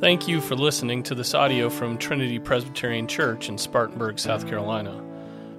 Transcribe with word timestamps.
Thank 0.00 0.26
you 0.26 0.40
for 0.40 0.56
listening 0.56 1.02
to 1.02 1.14
this 1.14 1.34
audio 1.34 1.68
from 1.68 1.98
Trinity 1.98 2.38
Presbyterian 2.38 3.06
Church 3.06 3.50
in 3.50 3.58
Spartanburg, 3.58 4.18
South 4.18 4.46
Carolina. 4.48 5.04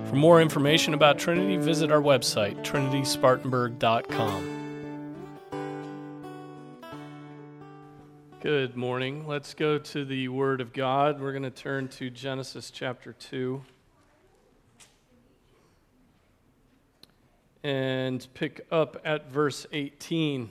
For 0.06 0.16
more 0.16 0.42
information 0.42 0.96
about 0.96 1.20
Trinity, 1.20 1.58
visit 1.58 1.92
our 1.92 2.02
website, 2.02 2.64
trinityspartanburg.com. 2.64 4.58
Good 8.40 8.76
morning. 8.76 9.28
Let's 9.28 9.54
go 9.54 9.78
to 9.78 10.06
the 10.06 10.28
Word 10.30 10.60
of 10.60 10.74
God. 10.74 11.22
We're 11.22 11.34
going 11.34 11.44
to 11.44 11.52
turn 11.52 11.88
to 11.90 12.10
Genesis 12.10 12.72
chapter 12.72 13.14
2 13.14 13.62
and 17.64 18.28
pick 18.34 18.66
up 18.72 19.00
at 19.06 19.30
verse 19.30 19.68
18. 19.72 20.50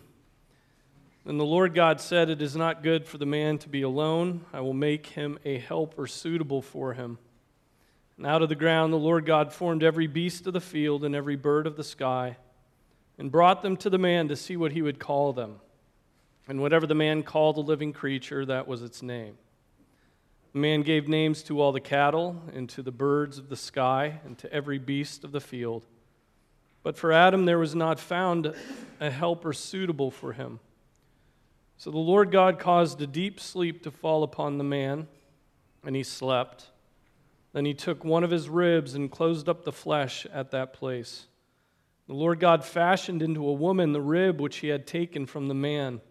And 1.26 1.38
the 1.38 1.44
Lord 1.44 1.74
God 1.74 2.00
said, 2.00 2.30
It 2.30 2.40
is 2.40 2.56
not 2.56 2.82
good 2.82 3.06
for 3.06 3.18
the 3.18 3.26
man 3.26 3.58
to 3.58 3.68
be 3.68 3.82
alone. 3.82 4.44
I 4.52 4.60
will 4.60 4.72
make 4.72 5.06
him 5.06 5.38
a 5.44 5.58
helper 5.58 6.06
suitable 6.06 6.62
for 6.62 6.94
him. 6.94 7.18
And 8.16 8.26
out 8.26 8.42
of 8.42 8.48
the 8.48 8.54
ground 8.54 8.92
the 8.92 8.98
Lord 8.98 9.26
God 9.26 9.52
formed 9.52 9.82
every 9.82 10.06
beast 10.06 10.46
of 10.46 10.52
the 10.52 10.60
field 10.60 11.04
and 11.04 11.14
every 11.14 11.36
bird 11.36 11.66
of 11.66 11.76
the 11.76 11.84
sky, 11.84 12.36
and 13.18 13.30
brought 13.30 13.62
them 13.62 13.76
to 13.78 13.90
the 13.90 13.98
man 13.98 14.28
to 14.28 14.36
see 14.36 14.56
what 14.56 14.72
he 14.72 14.82
would 14.82 14.98
call 14.98 15.32
them. 15.32 15.56
And 16.48 16.60
whatever 16.60 16.86
the 16.86 16.94
man 16.94 17.22
called 17.22 17.58
a 17.58 17.60
living 17.60 17.92
creature, 17.92 18.44
that 18.46 18.66
was 18.66 18.82
its 18.82 19.02
name. 19.02 19.36
The 20.52 20.58
man 20.58 20.82
gave 20.82 21.06
names 21.06 21.42
to 21.44 21.60
all 21.60 21.70
the 21.70 21.80
cattle, 21.80 22.42
and 22.54 22.68
to 22.70 22.82
the 22.82 22.90
birds 22.90 23.38
of 23.38 23.50
the 23.50 23.56
sky, 23.56 24.20
and 24.24 24.36
to 24.38 24.52
every 24.52 24.78
beast 24.78 25.22
of 25.22 25.32
the 25.32 25.40
field. 25.40 25.86
But 26.82 26.96
for 26.96 27.12
Adam 27.12 27.44
there 27.44 27.58
was 27.58 27.74
not 27.74 28.00
found 28.00 28.54
a 29.00 29.10
helper 29.10 29.52
suitable 29.52 30.10
for 30.10 30.32
him. 30.32 30.60
So 31.80 31.90
the 31.90 31.96
Lord 31.96 32.30
God 32.30 32.58
caused 32.58 33.00
a 33.00 33.06
deep 33.06 33.40
sleep 33.40 33.84
to 33.84 33.90
fall 33.90 34.22
upon 34.22 34.58
the 34.58 34.64
man, 34.64 35.08
and 35.82 35.96
he 35.96 36.02
slept. 36.02 36.66
Then 37.54 37.64
he 37.64 37.72
took 37.72 38.04
one 38.04 38.22
of 38.22 38.30
his 38.30 38.50
ribs 38.50 38.92
and 38.92 39.10
closed 39.10 39.48
up 39.48 39.64
the 39.64 39.72
flesh 39.72 40.26
at 40.30 40.50
that 40.50 40.74
place. 40.74 41.24
The 42.06 42.12
Lord 42.12 42.38
God 42.38 42.66
fashioned 42.66 43.22
into 43.22 43.48
a 43.48 43.54
woman 43.54 43.94
the 43.94 44.02
rib 44.02 44.42
which 44.42 44.58
he 44.58 44.68
had 44.68 44.86
taken 44.86 45.24
from 45.24 45.48
the 45.48 45.54
man 45.54 46.02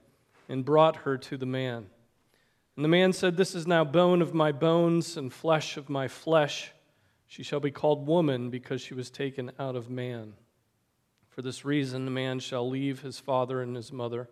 and 0.47 0.65
brought 0.65 0.95
her 0.95 1.19
to 1.19 1.37
the 1.37 1.45
man. 1.45 1.85
And 2.75 2.83
the 2.83 2.89
man 2.89 3.13
said, 3.13 3.37
This 3.37 3.53
is 3.53 3.67
now 3.67 3.83
bone 3.83 4.23
of 4.23 4.33
my 4.33 4.51
bones 4.51 5.17
and 5.17 5.31
flesh 5.31 5.77
of 5.77 5.87
my 5.87 6.07
flesh. 6.07 6.71
She 7.27 7.43
shall 7.43 7.59
be 7.59 7.69
called 7.69 8.07
woman 8.07 8.49
because 8.49 8.81
she 8.81 8.95
was 8.95 9.11
taken 9.11 9.51
out 9.59 9.75
of 9.75 9.87
man. 9.87 10.33
For 11.29 11.43
this 11.43 11.63
reason, 11.63 12.05
the 12.05 12.11
man 12.11 12.39
shall 12.39 12.67
leave 12.67 13.01
his 13.01 13.19
father 13.19 13.61
and 13.61 13.75
his 13.75 13.91
mother 13.91 14.29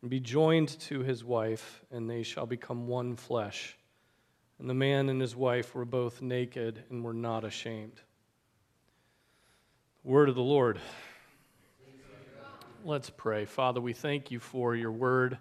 and 0.00 0.10
be 0.10 0.20
joined 0.20 0.78
to 0.80 1.00
his 1.00 1.24
wife, 1.24 1.84
and 1.90 2.08
they 2.08 2.22
shall 2.22 2.46
become 2.46 2.86
one 2.86 3.16
flesh. 3.16 3.76
And 4.58 4.70
the 4.70 4.74
man 4.74 5.08
and 5.08 5.20
his 5.20 5.36
wife 5.36 5.74
were 5.74 5.84
both 5.84 6.22
naked 6.22 6.84
and 6.90 7.04
were 7.04 7.12
not 7.12 7.44
ashamed. 7.44 8.00
Word 10.02 10.28
of 10.28 10.34
the 10.34 10.42
Lord. 10.42 10.78
Let's 12.84 13.10
pray. 13.10 13.44
Father, 13.44 13.80
we 13.80 13.92
thank 13.92 14.30
you 14.30 14.38
for 14.38 14.76
your 14.76 14.92
word. 14.92 15.38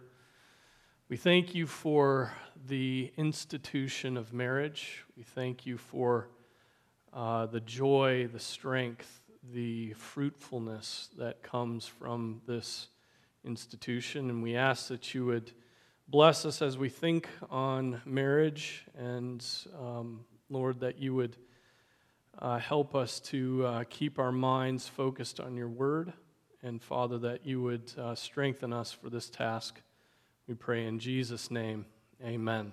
We 1.08 1.18
thank 1.18 1.54
you 1.54 1.68
for 1.68 2.34
the 2.68 3.14
institution 3.16 4.18
of 4.18 4.34
marriage. 4.34 5.06
We 5.16 5.22
thank 5.22 5.68
you 5.68 5.78
for 5.78 6.30
uh, 7.14 7.46
the 7.46 7.60
joy, 7.60 8.28
the 8.34 8.40
strength, 8.40 9.22
the 9.54 9.94
fruitfulness 9.94 11.10
that 11.20 11.44
comes 11.44 11.86
from 11.86 12.42
this 12.48 12.88
institution, 13.46 14.30
and 14.30 14.42
we 14.42 14.56
ask 14.56 14.88
that 14.90 15.14
you 15.14 15.26
would 15.26 15.52
bless 16.08 16.46
us 16.46 16.62
as 16.62 16.78
we 16.78 16.90
think 16.90 17.28
on 17.50 18.02
marriage, 18.06 18.86
and 18.98 19.46
um, 19.80 20.26
Lord, 20.50 20.80
that 20.82 21.00
you 21.00 21.16
would 21.16 21.38
uh, 22.40 22.60
help 22.60 22.96
us 22.96 23.20
to 23.20 23.66
uh, 23.66 23.84
keep 23.90 24.20
our 24.20 24.32
minds 24.32 24.88
focused 24.88 25.40
on 25.40 25.56
your 25.56 25.70
word, 25.70 26.14
and 26.64 26.82
Father, 26.82 27.18
that 27.20 27.46
you 27.46 27.62
would 27.62 27.92
uh, 27.98 28.16
strengthen 28.16 28.74
us 28.74 28.92
for 28.92 29.10
this 29.10 29.30
task. 29.30 29.82
We 30.48 30.56
pray 30.56 30.86
in 30.86 31.00
Jesus' 31.00 31.50
name, 31.50 31.86
amen. 32.24 32.72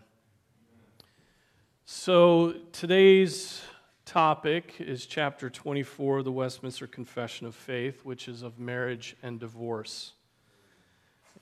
So 1.84 2.54
today's 2.72 3.62
topic 4.04 4.74
is 4.78 5.06
chapter 5.06 5.48
24 5.48 6.18
of 6.18 6.24
the 6.24 6.32
Westminster 6.32 6.86
Confession 6.86 7.46
of 7.46 7.54
Faith, 7.54 8.04
which 8.04 8.28
is 8.28 8.42
of 8.42 8.58
marriage 8.58 9.16
and 9.22 9.38
divorce. 9.38 10.12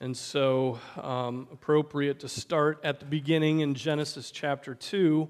And 0.02 0.16
so, 0.16 0.78
um, 0.96 1.46
appropriate 1.52 2.20
to 2.20 2.28
start 2.28 2.80
at 2.82 3.00
the 3.00 3.04
beginning 3.04 3.60
in 3.60 3.74
Genesis 3.74 4.30
chapter 4.30 4.74
2, 4.74 5.28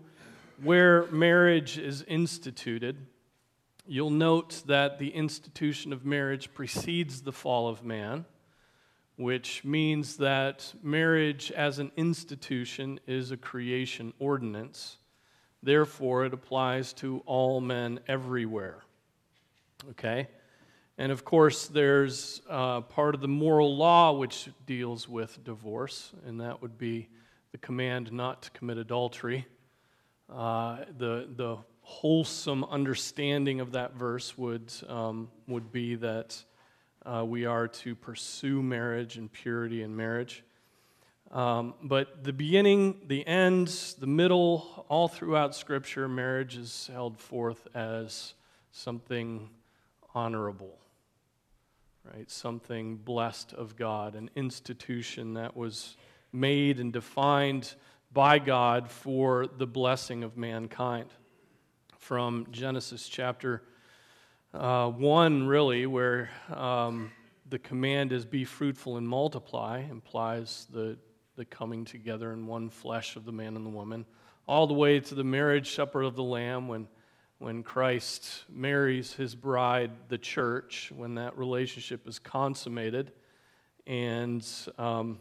where 0.63 1.07
marriage 1.07 1.77
is 1.77 2.05
instituted. 2.07 3.05
You'll 3.85 4.11
note 4.11 4.63
that 4.67 5.01
the 5.01 5.09
institution 5.09 5.93
of 5.93 6.07
marriage 6.07 6.55
precedes 6.55 7.23
the 7.23 7.33
fall 7.33 7.67
of 7.67 7.83
man, 7.83 8.27
which 9.17 9.65
means 9.65 10.19
that 10.19 10.73
marriage 10.85 11.51
as 11.51 11.81
an 11.81 11.91
institution 11.97 13.01
is 13.09 13.33
a 13.33 13.37
creation 13.37 14.13
ordinance. 14.21 14.99
Therefore, 15.65 16.27
it 16.27 16.33
applies 16.33 16.93
to 16.95 17.25
all 17.27 17.61
men 17.61 17.99
everywhere. 18.07 18.85
Okay? 19.91 20.29
And 21.01 21.11
of 21.11 21.25
course, 21.25 21.67
there's 21.67 22.43
uh, 22.47 22.83
part 22.83 23.15
of 23.15 23.23
the 23.23 23.27
moral 23.27 23.75
law 23.75 24.13
which 24.13 24.51
deals 24.67 25.09
with 25.09 25.43
divorce, 25.43 26.13
and 26.27 26.43
that 26.43 26.61
would 26.61 26.77
be 26.77 27.09
the 27.53 27.57
command 27.57 28.13
not 28.13 28.43
to 28.43 28.51
commit 28.51 28.77
adultery. 28.77 29.47
Uh, 30.31 30.81
the, 30.99 31.27
the 31.37 31.57
wholesome 31.81 32.65
understanding 32.65 33.61
of 33.61 33.73
that 33.73 33.95
verse 33.95 34.37
would, 34.37 34.71
um, 34.89 35.31
would 35.49 35.73
be 35.73 35.95
that 35.95 36.37
uh, 37.07 37.25
we 37.27 37.47
are 37.47 37.67
to 37.67 37.95
pursue 37.95 38.63
marriage 38.63 39.17
and 39.17 39.33
purity 39.33 39.83
in 39.83 39.97
marriage. 39.97 40.45
Um, 41.31 41.73
but 41.83 42.25
the 42.25 42.35
beginning, 42.35 43.01
the 43.07 43.27
end, 43.27 43.69
the 44.01 44.07
middle, 44.07 44.85
all 44.91 45.09
throughout 45.09 45.55
Scripture, 45.55 46.09
marriage 46.09 46.59
is 46.59 46.91
held 46.93 47.19
forth 47.19 47.67
as 47.75 48.35
something 48.71 49.49
honorable 50.15 50.77
right? 52.05 52.31
Something 52.31 52.97
blessed 52.97 53.53
of 53.53 53.77
God, 53.77 54.15
an 54.15 54.31
institution 54.37 55.35
that 55.35 55.57
was 55.57 55.97
made 56.33 56.81
and 56.81 56.93
defined 56.93 57.75
by 58.13 58.39
God 58.39 58.91
for 58.91 59.47
the 59.47 59.67
blessing 59.67 60.25
of 60.25 60.37
mankind. 60.37 61.11
From 61.99 62.47
Genesis 62.51 63.09
chapter 63.09 63.63
uh, 64.53 64.89
1, 64.89 65.47
really, 65.47 65.87
where 65.87 66.31
um, 66.53 67.13
the 67.49 67.59
command 67.59 68.13
is 68.13 68.25
be 68.25 68.45
fruitful 68.45 68.97
and 68.97 69.07
multiply, 69.07 69.81
implies 69.81 70.67
the, 70.73 70.97
the 71.37 71.45
coming 71.45 71.85
together 71.85 72.33
in 72.33 72.47
one 72.47 72.71
flesh 72.71 73.17
of 73.17 73.25
the 73.25 73.33
man 73.33 73.57
and 73.57 73.65
the 73.65 73.71
woman, 73.71 74.07
all 74.49 74.67
the 74.67 74.75
way 74.75 74.99
to 74.99 75.15
the 75.15 75.25
marriage 75.25 75.75
supper 75.75 76.03
of 76.03 76.17
the 76.17 76.23
Lamb 76.23 76.67
when 76.67 76.89
when 77.41 77.63
Christ 77.63 78.45
marries 78.51 79.15
his 79.15 79.35
bride, 79.35 79.91
the 80.09 80.19
church, 80.19 80.93
when 80.95 81.15
that 81.15 81.39
relationship 81.39 82.07
is 82.07 82.19
consummated. 82.19 83.13
And, 83.87 84.47
um, 84.77 85.19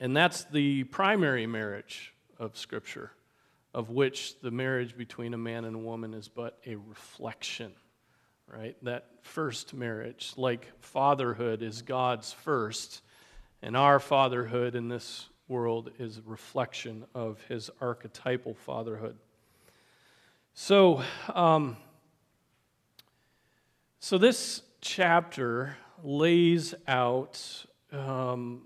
and 0.00 0.16
that's 0.16 0.44
the 0.44 0.84
primary 0.84 1.46
marriage 1.46 2.14
of 2.38 2.56
Scripture, 2.56 3.10
of 3.74 3.90
which 3.90 4.40
the 4.40 4.50
marriage 4.50 4.96
between 4.96 5.34
a 5.34 5.38
man 5.38 5.66
and 5.66 5.76
a 5.76 5.78
woman 5.78 6.14
is 6.14 6.28
but 6.28 6.58
a 6.66 6.76
reflection, 6.76 7.72
right? 8.50 8.82
That 8.82 9.10
first 9.20 9.74
marriage, 9.74 10.32
like 10.38 10.66
fatherhood, 10.80 11.60
is 11.60 11.82
God's 11.82 12.32
first, 12.32 13.02
and 13.60 13.76
our 13.76 14.00
fatherhood 14.00 14.74
in 14.74 14.88
this 14.88 15.28
world 15.46 15.90
is 15.98 16.16
a 16.16 16.22
reflection 16.24 17.04
of 17.14 17.38
his 17.50 17.70
archetypal 17.82 18.54
fatherhood. 18.54 19.18
So, 20.60 21.04
um, 21.32 21.76
so 24.00 24.18
this 24.18 24.62
chapter 24.80 25.76
lays 26.02 26.74
out 26.88 27.64
um, 27.92 28.62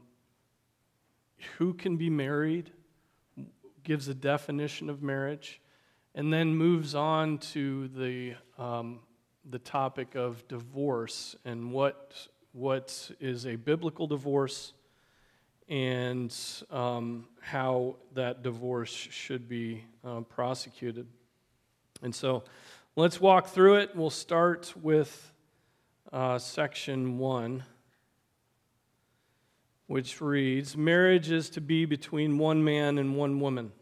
who 1.59 1.75
can 1.75 1.99
be 1.99 2.09
married, 2.09 2.73
gives 3.85 4.09
a 4.09 4.15
definition 4.15 4.89
of 4.89 5.03
marriage, 5.03 5.61
and 6.15 6.33
then 6.33 6.56
moves 6.56 6.94
on 6.94 7.37
to 7.53 7.89
the 7.89 8.37
um, 8.56 9.00
the 9.50 9.59
topic 9.59 10.15
of 10.15 10.49
divorce 10.49 11.37
and 11.44 11.73
what 11.73 12.27
what 12.53 13.11
is 13.21 13.47
a 13.47 13.56
biblical 13.56 14.06
divorce 14.06 14.73
and 15.69 16.35
um, 16.71 17.27
how 17.43 17.97
that 18.15 18.43
divorce 18.43 18.91
should 18.91 19.47
be 19.47 19.85
uh, 20.03 20.21
prosecuted. 20.23 21.06
And 22.03 22.15
so 22.15 22.43
let's 22.97 23.21
walk 23.21 23.49
through 23.49 23.77
it. 23.77 23.95
We'll 23.95 24.11
start 24.11 24.75
with 24.83 25.33
uh, 26.13 26.39
section 26.39 27.19
one. 27.19 27.65
which 29.93 30.23
reads 30.23 30.75
Marriage 30.75 31.31
is 31.31 31.51
to 31.51 31.61
be 31.61 31.85
between 31.85 32.39
one 32.39 32.65
man 32.65 32.97
and 32.97 33.15
one 33.15 33.41
woman. 33.41 33.73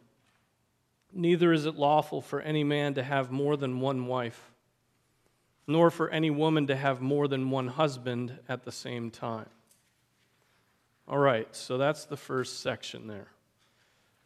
Neither 1.13 1.53
is 1.53 1.67
it 1.67 1.77
lawful 1.77 2.21
for 2.21 2.41
any 2.41 2.65
man 2.65 2.95
to 2.95 3.03
have 3.05 3.31
more 3.31 3.57
than 3.57 3.79
one 3.79 4.07
wife, 4.07 4.51
nor 5.69 5.89
for 5.89 6.09
any 6.11 6.29
woman 6.29 6.67
to 6.67 6.75
have 6.75 7.01
more 7.01 7.29
than 7.29 7.51
one 7.51 7.69
husband 7.69 8.37
at 8.49 8.65
the 8.65 8.73
same 8.73 9.13
time. 9.13 9.49
All 11.07 11.19
right, 11.19 11.47
so 11.55 11.79
that's 11.79 12.07
the 12.07 12.17
first 12.17 12.61
section 12.61 13.07
there. 13.07 13.29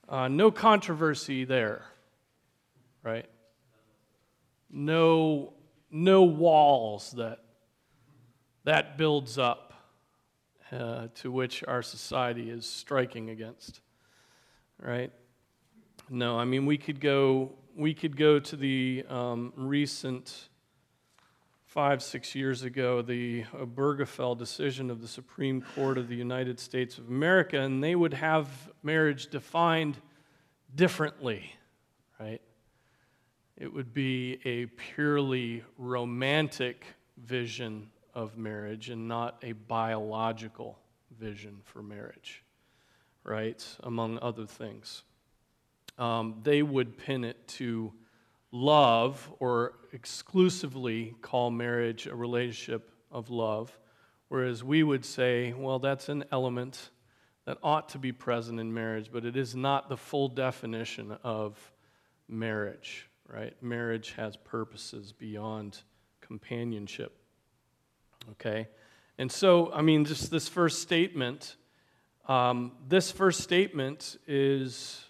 Uh, 0.09 0.29
no 0.29 0.51
controversy 0.51 1.45
there, 1.45 1.83
right? 3.03 3.27
No, 4.77 5.53
no 5.89 6.25
walls 6.25 7.13
that 7.13 7.39
that 8.65 8.99
builds 8.99 9.39
up 9.39 9.73
uh, 10.73 11.07
to 11.15 11.31
which 11.31 11.63
our 11.69 11.81
society 11.81 12.51
is 12.51 12.67
striking 12.67 13.31
against, 13.31 13.81
right? 14.83 15.13
No, 16.11 16.37
I 16.37 16.45
mean 16.45 16.67
we 16.67 16.77
could 16.77 16.99
go 16.99 17.53
we 17.77 17.95
could 17.95 18.17
go 18.17 18.41
to 18.41 18.57
the 18.57 19.05
um, 19.09 19.53
recent 19.55 20.49
five 21.67 22.03
six 22.03 22.35
years 22.35 22.65
ago 22.65 23.01
the 23.01 23.45
Obergefell 23.55 24.37
decision 24.37 24.91
of 24.91 25.01
the 25.01 25.09
Supreme 25.09 25.65
Court 25.77 25.99
of 25.99 26.09
the 26.09 26.17
United 26.17 26.59
States 26.59 26.99
of 26.99 27.07
America, 27.09 27.61
and 27.61 27.83
they 27.83 27.95
would 27.95 28.15
have 28.15 28.49
marriage 28.83 29.29
defined 29.29 29.99
differently, 30.75 31.55
right? 32.19 32.41
It 33.57 33.73
would 33.73 33.95
be 33.95 34.41
a 34.45 34.67
purely 34.67 35.63
romantic 35.79 36.85
vision 37.17 37.91
of 38.15 38.37
marriage 38.37 38.91
and 38.91 39.09
not 39.09 39.39
a 39.43 39.53
biological 39.53 40.79
vision 41.19 41.61
for 41.65 41.83
marriage, 41.83 42.43
right? 43.25 43.65
Among 43.83 44.19
other 44.21 44.47
things 44.47 45.05
um, 45.99 46.41
they 46.43 46.63
would 46.63 46.97
pin 46.97 47.25
it 47.25 47.47
to 47.47 47.93
love 48.51 49.33
or 49.39 49.75
exclusively 49.93 51.15
call 51.23 51.51
marriage 51.51 52.07
a 52.07 52.15
relationship 52.15 52.91
of 53.11 53.31
love, 53.31 53.77
whereas 54.29 54.65
we 54.65 54.83
would 54.83 55.05
say, 55.05 55.53
well, 55.53 55.79
that's 55.79 56.09
an 56.09 56.25
element 56.33 56.91
that 57.47 57.59
ought 57.63 57.91
to 57.91 57.99
be 57.99 58.11
present 58.11 58.59
in 58.59 58.73
marriage, 58.73 59.11
but 59.13 59.25
it 59.25 59.37
is 59.37 59.55
not 59.55 59.89
the 59.89 59.97
full 59.97 60.29
definition 60.29 61.17
of 61.23 61.73
marriage, 62.29 63.09
right? 63.29 63.55
Marriage 63.63 64.13
has 64.17 64.37
purposes 64.37 65.13
beyond 65.13 65.83
companionship. 66.21 67.17
Okay? 68.33 68.69
And 69.19 69.31
so, 69.31 69.73
I 69.73 69.83
mean, 69.83 70.05
just 70.05 70.31
this 70.31 70.49
first 70.49 70.83
statement, 70.83 71.57
um, 72.29 72.73
this 72.89 73.11
first 73.13 73.41
statement 73.41 74.17
is 74.27 75.05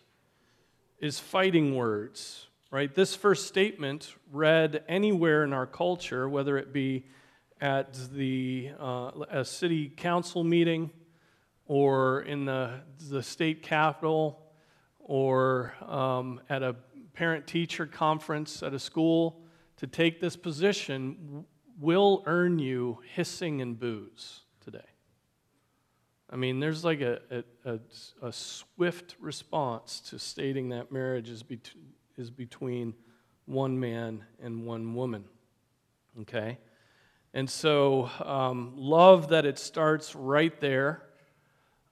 is 1.00 1.18
fighting 1.18 1.74
words, 1.74 2.46
right? 2.70 2.94
This 2.94 3.14
first 3.14 3.46
statement, 3.46 4.14
read 4.32 4.82
anywhere 4.88 5.44
in 5.44 5.52
our 5.52 5.66
culture, 5.66 6.26
whether 6.28 6.56
it 6.56 6.72
be 6.72 7.04
at 7.60 7.94
the 8.14 8.70
uh, 8.80 9.10
a 9.30 9.44
city 9.44 9.88
council 9.88 10.44
meeting 10.44 10.90
or 11.66 12.22
in 12.22 12.44
the, 12.44 12.80
the 13.10 13.22
state 13.22 13.62
capitol 13.62 14.40
or 14.98 15.74
um, 15.86 16.40
at 16.48 16.62
a 16.62 16.74
parent 17.14 17.46
teacher 17.46 17.86
conference 17.86 18.62
at 18.62 18.74
a 18.74 18.78
school, 18.78 19.40
to 19.76 19.86
take 19.86 20.20
this 20.20 20.36
position 20.36 21.44
will 21.80 22.22
earn 22.26 22.58
you 22.58 22.98
hissing 23.14 23.60
and 23.60 23.78
boos 23.78 24.42
today. 24.60 24.78
I 26.30 26.36
mean, 26.36 26.58
there's 26.58 26.84
like 26.84 27.00
a, 27.00 27.20
a, 27.30 27.72
a, 27.72 27.78
a 28.22 28.32
swift 28.32 29.16
response 29.20 30.00
to 30.10 30.18
stating 30.18 30.70
that 30.70 30.90
marriage 30.90 31.28
is, 31.28 31.42
be, 31.42 31.60
is 32.16 32.30
between 32.30 32.94
one 33.46 33.78
man 33.78 34.24
and 34.42 34.66
one 34.66 34.94
woman. 34.94 35.24
Okay? 36.22 36.58
And 37.34 37.48
so, 37.48 38.10
um, 38.24 38.72
love 38.76 39.28
that 39.28 39.44
it 39.44 39.58
starts 39.58 40.14
right 40.14 40.58
there. 40.60 41.02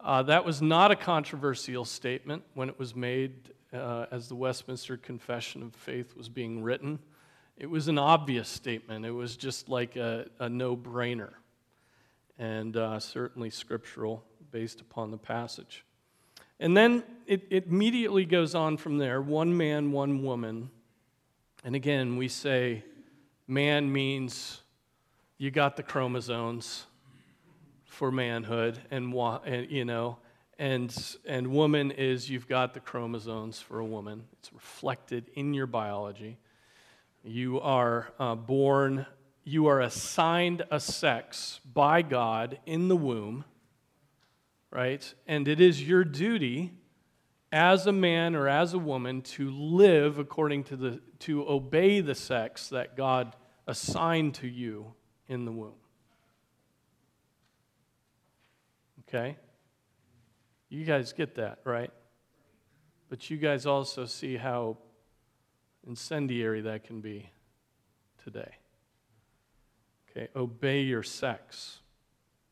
Uh, 0.00 0.22
that 0.24 0.44
was 0.44 0.62
not 0.62 0.90
a 0.90 0.96
controversial 0.96 1.84
statement 1.84 2.42
when 2.54 2.68
it 2.68 2.78
was 2.78 2.96
made 2.96 3.52
uh, 3.72 4.06
as 4.10 4.28
the 4.28 4.34
Westminster 4.34 4.96
Confession 4.96 5.62
of 5.62 5.74
Faith 5.74 6.16
was 6.16 6.28
being 6.28 6.62
written. 6.62 6.98
It 7.56 7.66
was 7.66 7.88
an 7.88 7.98
obvious 7.98 8.48
statement, 8.48 9.04
it 9.04 9.10
was 9.10 9.36
just 9.36 9.68
like 9.68 9.96
a, 9.96 10.26
a 10.38 10.48
no 10.48 10.76
brainer 10.76 11.34
and 12.38 12.76
uh, 12.76 12.98
certainly 12.98 13.50
scriptural 13.50 14.24
based 14.50 14.80
upon 14.80 15.10
the 15.10 15.18
passage. 15.18 15.84
And 16.58 16.76
then 16.76 17.02
it, 17.26 17.42
it 17.50 17.66
immediately 17.66 18.24
goes 18.24 18.54
on 18.54 18.76
from 18.76 18.98
there 18.98 19.20
one 19.20 19.56
man, 19.56 19.92
one 19.92 20.22
woman. 20.22 20.70
And 21.64 21.74
again, 21.74 22.16
we 22.16 22.28
say 22.28 22.84
man 23.46 23.92
means 23.92 24.62
you 25.38 25.50
got 25.50 25.76
the 25.76 25.82
chromosomes 25.82 26.86
for 27.84 28.10
manhood, 28.10 28.78
and, 28.90 29.12
and 29.12 29.70
you 29.70 29.84
know, 29.84 30.18
and, 30.58 31.16
and 31.26 31.48
woman 31.48 31.90
is 31.90 32.30
you've 32.30 32.48
got 32.48 32.74
the 32.74 32.80
chromosomes 32.80 33.60
for 33.60 33.78
a 33.78 33.84
woman. 33.84 34.24
It's 34.38 34.52
reflected 34.52 35.30
in 35.34 35.54
your 35.54 35.66
biology. 35.66 36.38
You 37.24 37.60
are 37.60 38.12
uh, 38.18 38.34
born 38.34 39.06
you 39.44 39.66
are 39.66 39.80
assigned 39.80 40.62
a 40.70 40.78
sex 40.78 41.60
by 41.72 42.02
God 42.02 42.58
in 42.64 42.88
the 42.88 42.96
womb, 42.96 43.44
right? 44.70 45.12
And 45.26 45.48
it 45.48 45.60
is 45.60 45.86
your 45.86 46.04
duty 46.04 46.72
as 47.50 47.86
a 47.86 47.92
man 47.92 48.34
or 48.34 48.48
as 48.48 48.72
a 48.72 48.78
woman 48.78 49.20
to 49.22 49.50
live 49.50 50.18
according 50.18 50.64
to 50.64 50.76
the 50.76 51.00
to 51.20 51.48
obey 51.48 52.00
the 52.00 52.14
sex 52.14 52.68
that 52.68 52.96
God 52.96 53.36
assigned 53.66 54.34
to 54.36 54.48
you 54.48 54.94
in 55.28 55.44
the 55.44 55.52
womb. 55.52 55.74
Okay? 59.08 59.36
You 60.72 60.86
guys 60.86 61.12
get 61.12 61.34
that, 61.34 61.58
right? 61.64 61.90
But 63.10 63.28
you 63.28 63.36
guys 63.36 63.66
also 63.66 64.06
see 64.06 64.38
how 64.38 64.78
incendiary 65.86 66.62
that 66.62 66.84
can 66.84 67.02
be 67.02 67.28
today. 68.24 68.54
Okay, 70.08 70.28
obey 70.34 70.80
your 70.80 71.02
sex. 71.02 71.80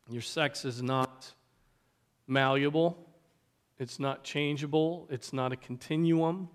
Your 0.07 0.21
sex 0.21 0.65
is 0.65 0.83
not 0.83 1.33
malleable, 2.27 3.09
it's 3.79 3.99
not 3.99 4.23
changeable, 4.23 5.07
it's 5.09 5.33
not 5.33 5.51
a 5.51 5.55
continuum, 5.55 6.47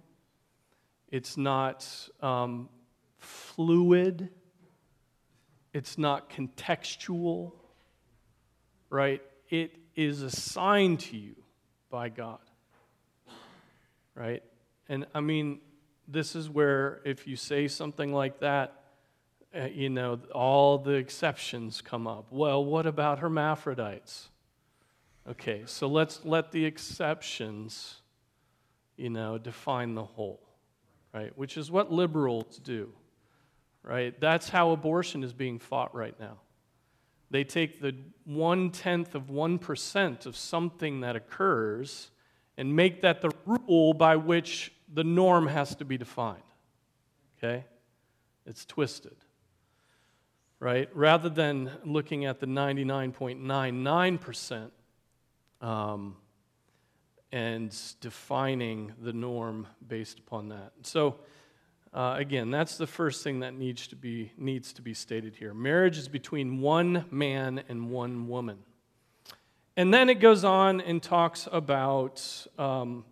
it's 1.08 1.36
not 1.36 1.84
um, 2.22 2.68
fluid, 3.18 4.28
it's 5.72 5.98
not 5.98 6.30
contextual, 6.30 7.54
right? 8.88 9.20
It 9.50 9.74
is 9.96 10.22
assigned 10.22 11.00
to 11.00 11.16
you 11.16 11.34
by 11.96 12.10
God, 12.10 12.40
right? 14.14 14.42
And 14.86 15.06
I 15.14 15.20
mean, 15.20 15.60
this 16.06 16.36
is 16.36 16.50
where 16.50 17.00
if 17.06 17.26
you 17.26 17.36
say 17.36 17.68
something 17.68 18.12
like 18.12 18.40
that, 18.40 18.82
uh, 19.58 19.68
you 19.72 19.88
know, 19.88 20.20
all 20.34 20.76
the 20.76 20.90
exceptions 20.90 21.80
come 21.80 22.06
up. 22.06 22.26
Well, 22.30 22.62
what 22.62 22.84
about 22.84 23.20
hermaphrodites? 23.20 24.28
Okay, 25.26 25.62
so 25.64 25.86
let's 25.86 26.22
let 26.22 26.52
the 26.52 26.66
exceptions, 26.66 28.02
you 28.98 29.08
know, 29.08 29.38
define 29.38 29.94
the 29.94 30.04
whole, 30.04 30.42
right? 31.14 31.32
Which 31.38 31.56
is 31.56 31.70
what 31.70 31.90
liberals 31.90 32.60
do, 32.62 32.92
right? 33.82 34.20
That's 34.20 34.50
how 34.50 34.72
abortion 34.72 35.24
is 35.24 35.32
being 35.32 35.58
fought 35.58 35.94
right 35.94 36.20
now. 36.20 36.40
They 37.30 37.44
take 37.44 37.80
the 37.80 37.94
one 38.24 38.70
tenth 38.70 39.14
of 39.14 39.24
1% 39.24 40.26
of 40.26 40.36
something 40.36 41.00
that 41.00 41.16
occurs 41.16 42.10
and 42.56 42.74
make 42.74 43.02
that 43.02 43.20
the 43.20 43.32
rule 43.44 43.92
by 43.92 44.16
which 44.16 44.72
the 44.92 45.04
norm 45.04 45.46
has 45.46 45.74
to 45.76 45.84
be 45.84 45.98
defined. 45.98 46.42
Okay? 47.38 47.64
It's 48.46 48.64
twisted 48.64 49.16
right? 50.60 50.88
Rather 50.94 51.28
than 51.28 51.70
looking 51.84 52.24
at 52.24 52.38
the 52.40 52.46
99.99% 52.46 54.70
um, 55.60 56.16
and 57.32 57.76
defining 58.00 58.94
the 59.00 59.12
norm 59.12 59.66
based 59.86 60.18
upon 60.18 60.48
that. 60.48 60.72
So, 60.82 61.16
uh, 61.96 62.14
again, 62.18 62.50
that's 62.50 62.76
the 62.76 62.86
first 62.86 63.24
thing 63.24 63.40
that 63.40 63.54
needs 63.54 63.88
to 63.88 63.96
be 63.96 64.30
needs 64.36 64.72
to 64.74 64.82
be 64.82 64.94
stated 64.94 65.34
here. 65.34 65.54
Marriage 65.54 65.98
is 65.98 66.08
between 66.08 66.60
one 66.60 67.06
man 67.10 67.62
and 67.68 67.90
one 67.90 68.28
woman, 68.28 68.58
and 69.76 69.92
then 69.92 70.08
it 70.08 70.20
goes 70.20 70.44
on 70.44 70.80
and 70.80 71.02
talks 71.02 71.48
about 71.50 72.46
um, 72.58 73.04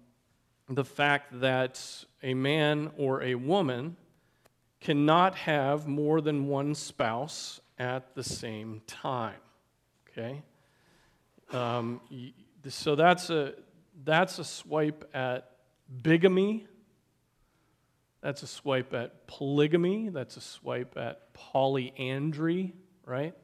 the 0.69 0.85
fact 0.85 1.41
that 1.41 2.05
a 2.23 2.35
man 2.35 2.91
or 2.97 3.23
a 3.23 3.35
woman 3.35 3.97
cannot 4.81 5.35
have 5.35 5.87
more 5.87 6.21
than 6.21 6.47
one 6.47 6.75
spouse 6.75 7.61
at 7.79 8.15
the 8.15 8.23
same 8.23 8.83
time. 8.87 9.41
Okay? 10.11 10.43
Um, 11.51 12.01
so 12.69 12.95
that's 12.95 13.31
a, 13.31 13.55
that's 14.05 14.39
a 14.39 14.45
swipe 14.45 15.09
at 15.15 15.51
bigamy. 16.03 16.67
That's 18.25 18.43
a 18.43 18.47
swipe 18.47 18.95
at 18.95 19.27
polygamy. 19.27 20.09
That's 20.09 20.39
a 20.39 20.41
swipe 20.41 20.97
at 20.97 21.35
polyandry, 21.35 22.73
right? 23.05 23.35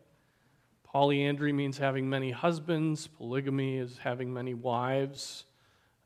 Polyandry 0.85 1.53
means 1.53 1.77
having 1.77 2.09
many 2.09 2.31
husbands, 2.31 3.07
polygamy 3.07 3.77
is 3.77 3.99
having 3.99 4.33
many 4.33 4.55
wives. 4.55 5.45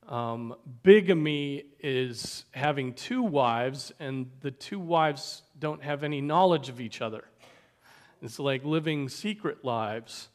Um, 0.09 0.57
bigamy 0.83 1.66
is 1.78 2.47
having 2.50 2.95
two 2.95 3.23
wives, 3.23 3.93
and 4.00 4.28
the 4.40 4.50
two 4.50 4.81
wives 4.81 5.43
don't 5.57 5.85
have 5.85 6.02
any 6.02 6.21
knowledge 6.21 6.69
of 6.69 6.81
each 6.81 7.00
other. 7.00 7.23
It's 8.23 8.40
like 8.40 8.64
living 8.64 9.09
secret 9.09 9.64
lives. 9.64 10.31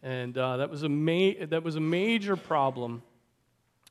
And 0.00 0.38
uh, 0.38 0.58
that, 0.58 0.70
was 0.70 0.84
a 0.84 0.88
ma- 0.88 1.44
that 1.48 1.64
was 1.64 1.74
a 1.74 1.80
major 1.80 2.36
problem 2.36 3.02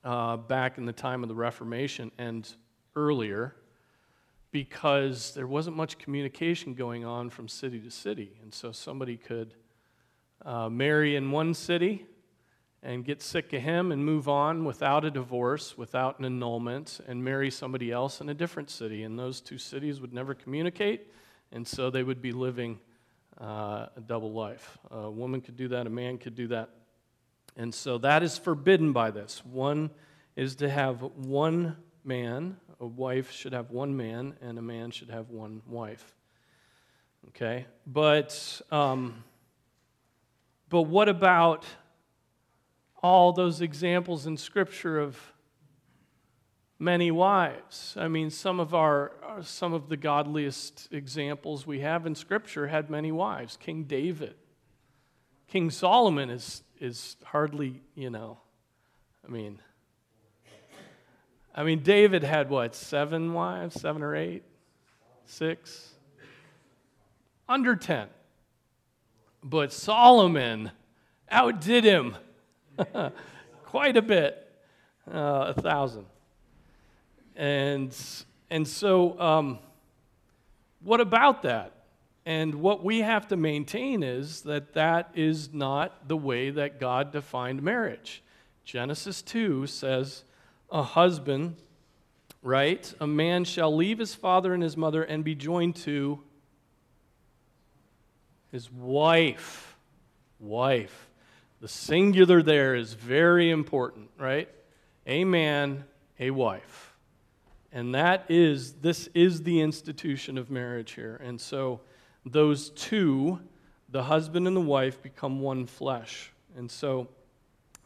uh, 0.06 0.38
back 0.38 0.78
in 0.78 0.86
the 0.86 0.94
time 0.94 1.22
of 1.22 1.28
the 1.28 1.36
Reformation 1.36 2.14
and 2.18 2.50
earlier 2.96 3.56
because 4.54 5.34
there 5.34 5.48
wasn't 5.48 5.76
much 5.76 5.98
communication 5.98 6.76
going 6.76 7.04
on 7.04 7.28
from 7.32 7.48
city 7.48 7.80
to 7.80 7.90
city. 7.90 8.38
And 8.44 8.54
so 8.54 8.72
somebody 8.72 9.18
could 9.18 9.56
uh, 10.46 10.70
marry 10.70 11.16
in 11.16 11.32
one 11.32 11.56
city 11.56 12.06
and 12.84 13.04
get 13.04 13.20
sick 13.24 13.52
of 13.52 13.64
him 13.64 13.92
and 13.92 14.06
move 14.06 14.30
on 14.30 14.64
without 14.64 15.06
a 15.06 15.10
divorce, 15.12 15.76
without 15.76 16.20
an 16.20 16.26
annulment, 16.26 17.00
and 17.08 17.24
marry 17.24 17.50
somebody 17.50 17.92
else 17.92 18.22
in 18.22 18.30
a 18.30 18.34
different 18.36 18.70
city. 18.70 19.02
And 19.02 19.18
those 19.18 19.42
two 19.42 19.58
cities 19.58 20.00
would 20.00 20.14
never 20.14 20.36
communicate, 20.36 21.12
and 21.52 21.68
so 21.68 21.90
they 21.90 22.04
would 22.04 22.22
be 22.22 22.32
living 22.32 22.80
uh, 23.42 23.88
a 23.98 24.02
double 24.06 24.34
life. 24.34 24.78
A 24.92 25.10
woman 25.10 25.42
could 25.42 25.58
do 25.58 25.68
that, 25.70 25.88
a 25.88 25.90
man 25.90 26.20
could 26.20 26.36
do 26.36 26.48
that. 26.50 26.70
And 27.58 27.74
so 27.74 27.98
that 28.00 28.22
is 28.22 28.38
forbidden 28.38 28.94
by 28.94 29.10
this. 29.10 29.44
One 29.44 29.90
is 30.36 30.58
to 30.58 30.70
have 30.70 31.02
one 31.02 31.78
man, 32.04 32.58
a 32.80 32.86
wife 32.86 33.32
should 33.32 33.54
have 33.54 33.72
one 33.72 33.96
man, 33.96 34.36
and 34.42 34.58
a 34.58 34.62
man 34.62 34.92
should 34.92 35.10
have 35.10 35.30
one 35.30 35.62
wife. 35.68 36.16
Okay? 37.30 37.66
But, 37.88 38.62
um, 38.72 39.24
but 40.70 40.84
what 40.84 41.10
about 41.10 41.66
all 43.02 43.34
those 43.34 43.62
examples 43.62 44.26
in 44.26 44.38
Scripture 44.38 45.00
of 45.00 45.34
many 46.84 47.12
wives. 47.12 47.96
I 47.98 48.08
mean, 48.08 48.30
some 48.30 48.60
of 48.60 48.74
our 48.74 49.14
some 49.42 49.74
of 49.74 49.90
the 49.90 49.98
godliest 49.98 50.90
examples 50.92 51.66
we 51.66 51.80
have 51.80 52.06
in 52.06 52.14
Scripture 52.14 52.68
had 52.68 52.90
many 52.90 53.12
wives. 53.12 53.58
King 53.58 53.84
David, 53.86 54.36
King 55.48 55.70
Solomon 55.70 56.30
is 56.30 56.64
is 56.80 57.16
hardly 57.24 57.82
you 57.96 58.10
know, 58.10 58.40
I 59.26 59.32
mean. 59.32 59.60
I 61.56 61.64
mean, 61.64 61.84
David 61.84 62.24
had 62.24 62.50
what, 62.50 62.74
seven 62.74 63.34
wives, 63.34 63.80
seven 63.80 64.02
or 64.02 64.16
eight, 64.16 64.44
six? 65.26 65.92
Under 67.48 67.76
10. 67.76 68.08
But 69.44 69.72
Solomon 69.72 70.72
outdid 71.30 71.84
him 71.84 72.16
quite 73.66 73.98
a 73.98 74.02
bit, 74.02 74.48
uh, 75.12 75.54
a 75.56 75.62
thousand. 75.62 76.06
And, 77.36 77.96
and 78.50 78.68
so, 78.68 79.20
um, 79.20 79.60
what 80.82 81.02
about 81.02 81.44
that? 81.44 81.72
And 82.26 82.56
what 82.56 82.84
we 82.84 83.02
have 83.02 83.28
to 83.28 83.36
maintain 83.36 84.02
is 84.02 84.42
that 84.42 84.74
that 84.74 85.12
is 85.14 85.54
not 85.54 86.08
the 86.08 86.16
way 86.16 86.50
that 86.52 86.80
God 86.80 87.12
defined 87.12 87.62
marriage. 87.62 88.24
Genesis 88.64 89.22
2 89.22 89.68
says, 89.68 90.24
a 90.74 90.82
husband, 90.82 91.56
right? 92.42 92.92
A 93.00 93.08
man 93.08 93.46
shall 93.46 93.74
leave 93.74 94.00
his 94.00 94.16
father 94.16 94.54
and 94.54 94.64
his 94.64 94.76
mother 94.76 95.04
and 95.04 95.24
be 95.24 95.36
joined 95.36 95.76
to 95.78 96.20
his 98.52 98.72
wife. 98.72 99.78
Wife. 100.40 101.10
The 101.62 101.68
singular 101.68 102.42
there 102.42 102.76
is 102.76 102.96
very 102.96 103.52
important, 103.52 104.10
right? 104.18 104.50
A 105.06 105.24
man, 105.24 105.86
a 106.20 106.32
wife. 106.32 106.96
And 107.72 107.96
that 107.96 108.26
is, 108.28 108.74
this 108.74 109.08
is 109.14 109.44
the 109.44 109.62
institution 109.62 110.38
of 110.38 110.50
marriage 110.50 110.92
here. 110.94 111.22
And 111.24 111.40
so 111.40 111.82
those 112.26 112.72
two, 112.72 113.40
the 113.90 114.04
husband 114.04 114.48
and 114.48 114.56
the 114.56 114.62
wife, 114.62 115.02
become 115.02 115.40
one 115.40 115.66
flesh. 115.68 116.32
And 116.58 116.70
so, 116.70 117.08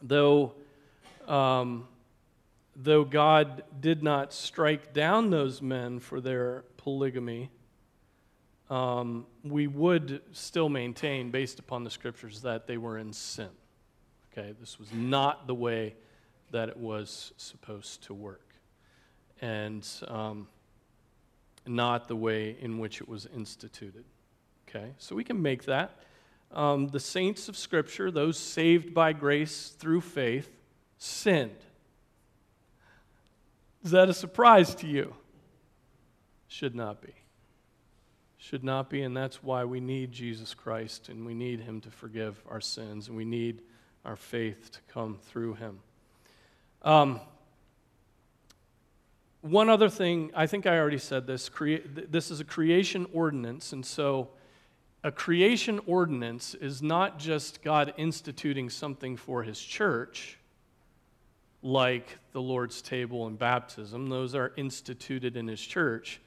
though, 0.02 0.54
um, 1.26 1.86
though 2.80 3.04
God 3.04 3.64
did 3.80 4.02
not 4.04 4.32
strike 4.32 4.94
down 4.94 5.30
those 5.30 5.60
men 5.60 5.98
for 5.98 6.20
their 6.20 6.64
polygamy, 6.76 7.50
um, 8.70 9.26
we 9.42 9.66
would 9.66 10.22
still 10.32 10.68
maintain, 10.68 11.30
based 11.30 11.58
upon 11.58 11.82
the 11.82 11.90
scriptures, 11.90 12.42
that 12.42 12.68
they 12.68 12.76
were 12.76 12.96
in 12.98 13.12
sin. 13.12 13.48
Okay, 14.32 14.54
this 14.60 14.78
was 14.78 14.92
not 14.92 15.48
the 15.48 15.54
way 15.54 15.96
that 16.52 16.68
it 16.68 16.76
was 16.76 17.32
supposed 17.36 18.04
to 18.04 18.14
work 18.14 18.54
and 19.40 19.86
um, 20.06 20.46
not 21.66 22.08
the 22.08 22.16
way 22.16 22.56
in 22.60 22.78
which 22.78 23.00
it 23.00 23.08
was 23.08 23.26
instituted. 23.34 24.04
Okay, 24.68 24.92
so 24.98 25.16
we 25.16 25.24
can 25.24 25.40
make 25.42 25.64
that. 25.64 25.96
Um, 26.52 26.88
the 26.88 27.00
saints 27.00 27.48
of 27.48 27.56
Scripture, 27.56 28.10
those 28.10 28.38
saved 28.38 28.94
by 28.94 29.12
grace 29.12 29.70
through 29.70 30.02
faith, 30.02 30.50
sinned. 30.98 31.64
Is 33.84 33.92
that 33.92 34.08
a 34.08 34.14
surprise 34.14 34.74
to 34.76 34.86
you? 34.86 35.14
Should 36.48 36.74
not 36.74 37.00
be. 37.00 37.12
Should 38.38 38.64
not 38.64 38.88
be, 38.88 39.02
and 39.02 39.16
that's 39.16 39.42
why 39.42 39.64
we 39.64 39.80
need 39.80 40.12
Jesus 40.12 40.54
Christ 40.54 41.08
and 41.08 41.26
we 41.26 41.34
need 41.34 41.60
Him 41.60 41.80
to 41.82 41.90
forgive 41.90 42.42
our 42.48 42.60
sins 42.60 43.08
and 43.08 43.16
we 43.16 43.24
need 43.24 43.62
our 44.04 44.16
faith 44.16 44.70
to 44.72 44.80
come 44.92 45.18
through 45.22 45.54
Him. 45.54 45.80
Um, 46.82 47.20
one 49.40 49.68
other 49.68 49.88
thing, 49.88 50.30
I 50.34 50.46
think 50.46 50.66
I 50.66 50.78
already 50.78 50.98
said 50.98 51.26
this. 51.26 51.48
Crea- 51.48 51.82
this 51.86 52.30
is 52.30 52.40
a 52.40 52.44
creation 52.44 53.06
ordinance, 53.12 53.72
and 53.72 53.84
so 53.84 54.30
a 55.04 55.12
creation 55.12 55.80
ordinance 55.86 56.54
is 56.54 56.82
not 56.82 57.18
just 57.18 57.62
God 57.62 57.94
instituting 57.96 58.68
something 58.68 59.16
for 59.16 59.42
his 59.44 59.60
church, 59.60 60.38
like 61.62 62.18
the 62.32 62.40
Lord's 62.40 62.82
table 62.82 63.26
and 63.26 63.38
baptism. 63.38 64.08
Those 64.08 64.34
are 64.34 64.52
instituted 64.56 65.36
in 65.36 65.48
his 65.48 65.60
church. 65.60 66.20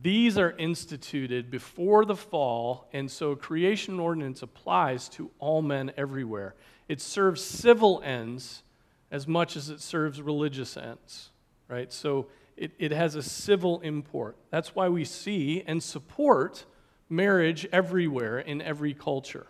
These 0.00 0.36
are 0.36 0.50
instituted 0.58 1.50
before 1.50 2.04
the 2.04 2.16
fall, 2.16 2.88
and 2.92 3.10
so 3.10 3.34
creation 3.34 3.98
ordinance 3.98 4.42
applies 4.42 5.08
to 5.10 5.30
all 5.38 5.62
men 5.62 5.92
everywhere. 5.96 6.54
It 6.88 7.00
serves 7.00 7.42
civil 7.42 8.02
ends 8.04 8.62
as 9.10 9.26
much 9.26 9.56
as 9.56 9.70
it 9.70 9.80
serves 9.80 10.20
religious 10.20 10.76
ends, 10.76 11.30
right? 11.68 11.90
So 11.92 12.26
it, 12.56 12.72
it 12.78 12.92
has 12.92 13.14
a 13.14 13.22
civil 13.22 13.80
import. 13.80 14.36
That's 14.50 14.74
why 14.74 14.88
we 14.88 15.04
see 15.04 15.62
and 15.66 15.82
support 15.82 16.66
marriage 17.08 17.66
everywhere 17.72 18.38
in 18.38 18.60
every 18.60 18.92
culture. 18.92 19.46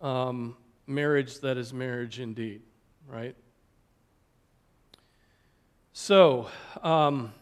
Um, 0.00 0.56
marriage 0.86 1.40
that 1.40 1.56
is 1.56 1.72
marriage 1.72 2.18
indeed, 2.18 2.62
right? 3.08 3.34
So, 5.92 6.48
um, 6.82 7.32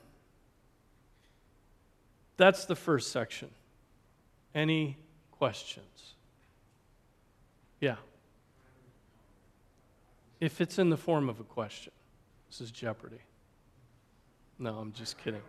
that's 2.36 2.64
the 2.64 2.76
first 2.76 3.12
section. 3.12 3.50
Any 4.54 4.96
questions? 5.32 6.14
Yeah. 7.80 7.96
If 10.40 10.60
it's 10.60 10.78
in 10.78 10.90
the 10.90 10.96
form 10.96 11.28
of 11.28 11.38
a 11.38 11.44
question, 11.44 11.92
this 12.48 12.60
is 12.60 12.70
Jeopardy. 12.70 13.20
No, 14.58 14.76
I'm 14.78 14.92
just 14.92 15.18
kidding. 15.18 15.42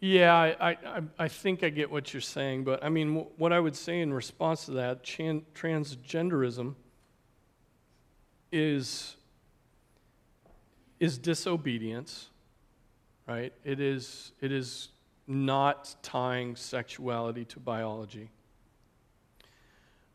Yeah, 0.00 0.34
I, 0.34 0.70
I, 0.70 0.76
I 1.18 1.28
think 1.28 1.64
I 1.64 1.70
get 1.70 1.90
what 1.90 2.12
you're 2.12 2.20
saying, 2.20 2.64
but 2.64 2.84
I 2.84 2.90
mean, 2.90 3.26
what 3.38 3.52
I 3.52 3.58
would 3.58 3.74
say 3.74 4.00
in 4.00 4.12
response 4.12 4.66
to 4.66 4.72
that, 4.72 5.02
transgenderism 5.04 6.74
is, 8.52 9.16
is 11.00 11.16
disobedience, 11.16 12.28
right? 13.26 13.54
It 13.64 13.80
is, 13.80 14.32
it 14.40 14.52
is 14.52 14.90
not 15.26 15.94
tying 16.02 16.56
sexuality 16.56 17.46
to 17.46 17.60
biology. 17.60 18.30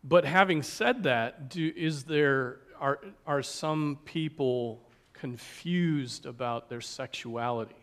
But 0.03 0.25
having 0.25 0.61
said 0.61 1.03
that, 1.03 1.50
do, 1.50 1.73
is 1.75 2.03
there, 2.03 2.59
are, 2.79 3.00
are 3.25 3.41
some 3.41 3.97
people 4.05 4.88
confused 5.13 6.27
about 6.27 6.69
their 6.69 6.81
sexuality? 6.81 7.80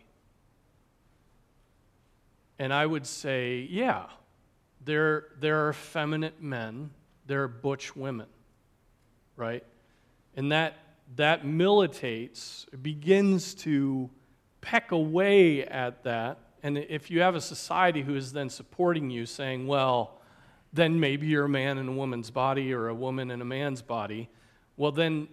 And 2.59 2.73
I 2.73 2.85
would 2.85 3.07
say, 3.07 3.67
yeah, 3.69 4.07
there, 4.83 5.27
there 5.39 5.65
are 5.65 5.69
effeminate 5.69 6.41
men, 6.41 6.91
there 7.25 7.43
are 7.43 7.47
butch 7.47 7.95
women, 7.95 8.27
right? 9.37 9.63
And 10.35 10.51
that, 10.51 10.77
that 11.15 11.45
militates, 11.45 12.65
begins 12.81 13.55
to 13.55 14.09
peck 14.61 14.91
away 14.91 15.63
at 15.63 16.03
that. 16.03 16.37
And 16.61 16.77
if 16.77 17.09
you 17.09 17.21
have 17.21 17.35
a 17.35 17.41
society 17.41 18.01
who 18.01 18.15
is 18.15 18.33
then 18.33 18.49
supporting 18.49 19.09
you, 19.09 19.25
saying, 19.25 19.65
well, 19.65 20.19
then 20.73 20.99
maybe 20.99 21.27
you're 21.27 21.45
a 21.45 21.49
man 21.49 21.77
in 21.77 21.87
a 21.87 21.91
woman's 21.93 22.29
body 22.29 22.73
or 22.73 22.89
a 22.89 22.93
woman 22.93 23.31
in 23.31 23.41
a 23.41 23.45
man's 23.45 23.81
body, 23.81 24.29
well, 24.75 24.91
then 24.91 25.29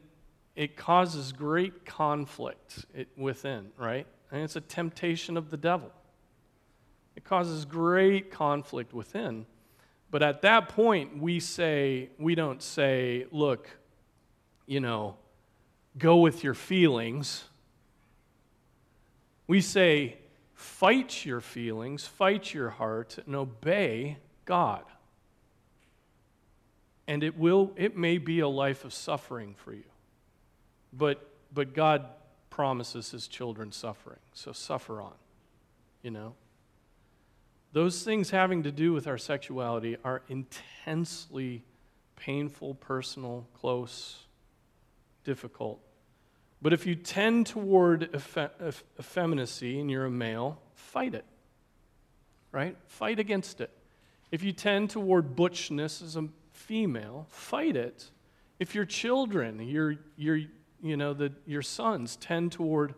it 0.54 0.76
causes 0.76 1.32
great 1.32 1.84
conflict 1.84 2.86
within, 3.16 3.70
right? 3.76 4.06
And 4.30 4.42
it's 4.42 4.56
a 4.56 4.60
temptation 4.60 5.36
of 5.36 5.50
the 5.50 5.56
devil. 5.56 5.90
It 7.16 7.24
causes 7.24 7.64
great 7.64 8.30
conflict 8.30 8.92
within. 8.92 9.46
But 10.10 10.22
at 10.22 10.42
that 10.42 10.68
point, 10.68 11.18
we 11.20 11.40
say, 11.40 12.10
we 12.18 12.34
don't 12.34 12.62
say, 12.62 13.26
look, 13.32 13.68
you 14.66 14.80
know, 14.80 15.16
go 15.98 16.18
with 16.18 16.44
your 16.44 16.54
feelings. 16.54 17.44
We 19.46 19.60
say, 19.60 20.18
fight 20.54 21.24
your 21.24 21.40
feelings, 21.40 22.06
fight 22.06 22.54
your 22.54 22.70
heart, 22.70 23.18
and 23.26 23.34
obey 23.34 24.18
God 24.44 24.84
and 27.08 27.22
it 27.22 27.38
will 27.38 27.72
it 27.76 27.96
may 27.96 28.18
be 28.18 28.40
a 28.40 28.48
life 28.48 28.84
of 28.84 28.92
suffering 28.92 29.54
for 29.56 29.72
you 29.72 29.84
but 30.92 31.28
but 31.52 31.74
god 31.74 32.06
promises 32.50 33.10
his 33.10 33.28
children 33.28 33.72
suffering 33.72 34.18
so 34.32 34.52
suffer 34.52 35.00
on 35.00 35.14
you 36.02 36.10
know 36.10 36.34
those 37.76 38.02
things 38.02 38.30
having 38.30 38.62
to 38.62 38.72
do 38.72 38.92
with 38.92 39.06
our 39.06 39.18
sexuality 39.18 39.96
are 40.02 40.22
intensely 40.28 41.62
painful 42.16 42.74
personal 42.74 43.46
close 43.54 44.24
difficult 45.24 45.80
but 46.62 46.72
if 46.72 46.86
you 46.86 46.94
tend 46.94 47.46
toward 47.46 48.08
eff- 48.14 48.84
effeminacy 48.98 49.78
and 49.78 49.90
you're 49.90 50.06
a 50.06 50.10
male 50.10 50.58
fight 50.74 51.14
it 51.14 51.24
right 52.52 52.76
fight 52.86 53.18
against 53.18 53.60
it 53.60 53.70
if 54.30 54.42
you 54.42 54.52
tend 54.52 54.90
toward 54.90 55.36
butchness 55.36 56.02
as 56.02 56.16
a 56.16 56.28
female, 56.56 57.26
fight 57.30 57.76
it. 57.76 58.10
If 58.58 58.74
your 58.74 58.84
children, 58.84 59.60
your, 59.60 59.96
your, 60.16 60.40
you 60.82 60.96
know, 60.96 61.14
the, 61.14 61.32
your 61.46 61.62
sons 61.62 62.16
tend 62.16 62.52
toward 62.52 62.94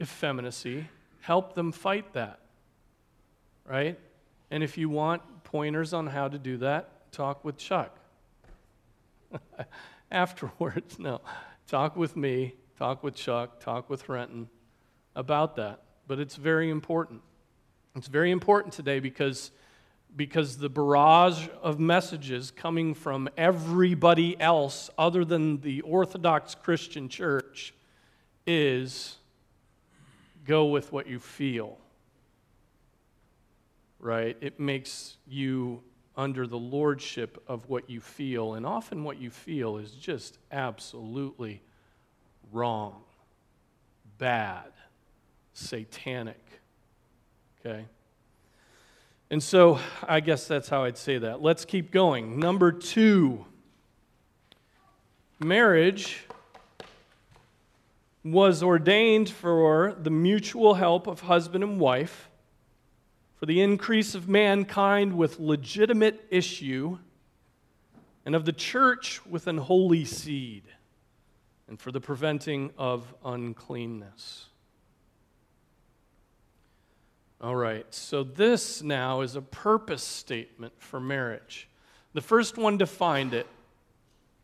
effeminacy, 0.00 0.88
help 1.20 1.54
them 1.54 1.72
fight 1.72 2.12
that. 2.14 2.40
Right? 3.68 3.98
And 4.50 4.62
if 4.62 4.76
you 4.76 4.88
want 4.88 5.22
pointers 5.44 5.92
on 5.92 6.06
how 6.06 6.28
to 6.28 6.38
do 6.38 6.58
that, 6.58 7.12
talk 7.12 7.44
with 7.44 7.56
Chuck. 7.56 7.96
Afterwards, 10.10 10.98
no. 10.98 11.20
Talk 11.66 11.96
with 11.96 12.16
me, 12.16 12.54
talk 12.78 13.02
with 13.02 13.14
Chuck, 13.14 13.60
talk 13.60 13.88
with 13.88 14.08
Renton 14.08 14.48
about 15.14 15.56
that. 15.56 15.82
But 16.06 16.18
it's 16.18 16.36
very 16.36 16.70
important. 16.70 17.22
It's 17.96 18.08
very 18.08 18.30
important 18.30 18.74
today 18.74 19.00
because 19.00 19.52
because 20.14 20.58
the 20.58 20.68
barrage 20.68 21.48
of 21.62 21.80
messages 21.80 22.50
coming 22.50 22.94
from 22.94 23.28
everybody 23.36 24.38
else 24.38 24.90
other 24.98 25.24
than 25.24 25.60
the 25.60 25.80
Orthodox 25.82 26.54
Christian 26.54 27.08
church 27.08 27.72
is 28.46 29.16
go 30.44 30.66
with 30.66 30.92
what 30.92 31.06
you 31.06 31.18
feel. 31.18 31.78
Right? 34.02 34.36
It 34.42 34.60
makes 34.60 35.16
you 35.26 35.82
under 36.16 36.46
the 36.46 36.58
lordship 36.58 37.42
of 37.48 37.68
what 37.70 37.88
you 37.88 38.02
feel, 38.02 38.54
and 38.54 38.66
often 38.66 39.04
what 39.04 39.18
you 39.18 39.30
feel 39.30 39.78
is 39.78 39.92
just 39.92 40.38
absolutely 40.50 41.62
wrong, 42.52 43.00
bad, 44.18 44.72
satanic. 45.54 46.60
Okay? 47.60 47.86
And 49.30 49.42
so 49.42 49.78
I 50.06 50.20
guess 50.20 50.46
that's 50.46 50.68
how 50.68 50.84
I'd 50.84 50.98
say 50.98 51.16
that. 51.16 51.40
Let's 51.40 51.64
keep 51.64 51.90
going. 51.90 52.38
Number 52.38 52.72
two 52.72 53.46
marriage 55.40 56.24
was 58.24 58.62
ordained 58.62 59.30
for 59.30 59.96
the 60.00 60.10
mutual 60.10 60.74
help 60.74 61.06
of 61.06 61.20
husband 61.20 61.64
and 61.64 61.80
wife, 61.80 62.28
for 63.42 63.46
the 63.46 63.60
increase 63.60 64.14
of 64.14 64.28
mankind 64.28 65.12
with 65.18 65.40
legitimate 65.40 66.24
issue, 66.30 66.96
and 68.24 68.36
of 68.36 68.44
the 68.44 68.52
church 68.52 69.20
with 69.26 69.48
an 69.48 69.58
holy 69.58 70.04
seed, 70.04 70.62
and 71.66 71.80
for 71.80 71.90
the 71.90 72.00
preventing 72.00 72.70
of 72.78 73.12
uncleanness. 73.24 74.46
All 77.40 77.56
right, 77.56 77.84
so 77.92 78.22
this 78.22 78.80
now 78.80 79.22
is 79.22 79.34
a 79.34 79.42
purpose 79.42 80.04
statement 80.04 80.74
for 80.78 81.00
marriage. 81.00 81.68
The 82.12 82.20
first 82.20 82.56
one 82.56 82.78
defined 82.78 83.34
it, 83.34 83.48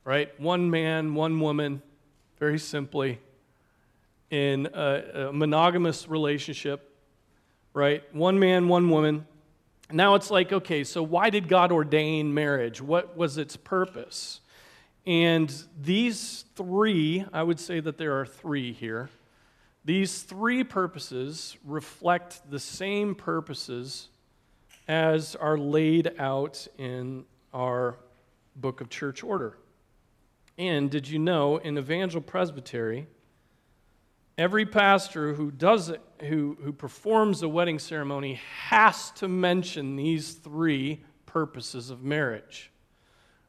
right? 0.02 0.28
One 0.40 0.70
man, 0.72 1.14
one 1.14 1.38
woman, 1.38 1.82
very 2.40 2.58
simply, 2.58 3.20
in 4.28 4.68
a, 4.74 5.28
a 5.28 5.32
monogamous 5.32 6.08
relationship, 6.08 6.87
right? 7.78 8.02
One 8.14 8.38
man, 8.38 8.68
one 8.68 8.90
woman. 8.90 9.26
Now 9.90 10.16
it's 10.16 10.30
like, 10.30 10.52
okay, 10.52 10.84
so 10.84 11.02
why 11.02 11.30
did 11.30 11.48
God 11.48 11.72
ordain 11.72 12.34
marriage? 12.34 12.82
What 12.82 13.16
was 13.16 13.38
its 13.38 13.56
purpose? 13.56 14.40
And 15.06 15.50
these 15.80 16.44
three, 16.56 17.24
I 17.32 17.42
would 17.42 17.58
say 17.58 17.80
that 17.80 17.96
there 17.96 18.20
are 18.20 18.26
three 18.26 18.72
here 18.72 19.08
these 19.88 20.20
three 20.22 20.64
purposes 20.64 21.56
reflect 21.64 22.42
the 22.50 22.58
same 22.58 23.14
purposes 23.14 24.08
as 24.86 25.34
are 25.34 25.56
laid 25.56 26.12
out 26.18 26.66
in 26.76 27.24
our 27.54 27.96
book 28.54 28.82
of 28.82 28.90
church 28.90 29.22
order. 29.22 29.56
And 30.58 30.90
did 30.90 31.08
you 31.08 31.18
know 31.18 31.56
in 31.56 31.78
Evangel 31.78 32.20
Presbytery, 32.20 33.06
every 34.38 34.64
pastor 34.64 35.34
who 35.34 35.50
does 35.50 35.90
it, 35.90 36.00
who, 36.20 36.56
who 36.62 36.72
performs 36.72 37.42
a 37.42 37.48
wedding 37.48 37.78
ceremony 37.78 38.40
has 38.68 39.10
to 39.10 39.28
mention 39.28 39.96
these 39.96 40.32
three 40.32 41.04
purposes 41.26 41.90
of 41.90 42.02
marriage 42.02 42.70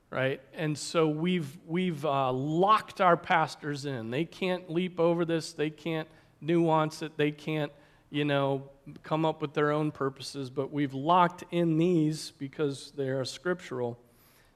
right 0.09 0.41
and 0.53 0.77
so 0.77 1.07
we've 1.07 1.57
we've 1.65 2.03
uh, 2.03 2.29
locked 2.31 2.99
our 2.99 3.15
pastors 3.15 3.85
in 3.85 4.09
they 4.09 4.25
can't 4.25 4.69
leap 4.69 4.99
over 4.99 5.23
this 5.23 5.53
they 5.53 5.69
can't 5.69 6.09
nuance 6.41 7.01
it. 7.01 7.17
They 7.17 7.31
can't, 7.31 7.71
you 8.09 8.25
know, 8.25 8.69
come 9.03 9.25
up 9.25 9.41
with 9.41 9.53
their 9.53 9.71
own 9.71 9.91
purposes, 9.91 10.49
but 10.49 10.71
we've 10.71 10.93
locked 10.93 11.43
in 11.51 11.77
these 11.77 12.31
because 12.31 12.91
they 12.95 13.09
are 13.09 13.25
scriptural. 13.25 13.99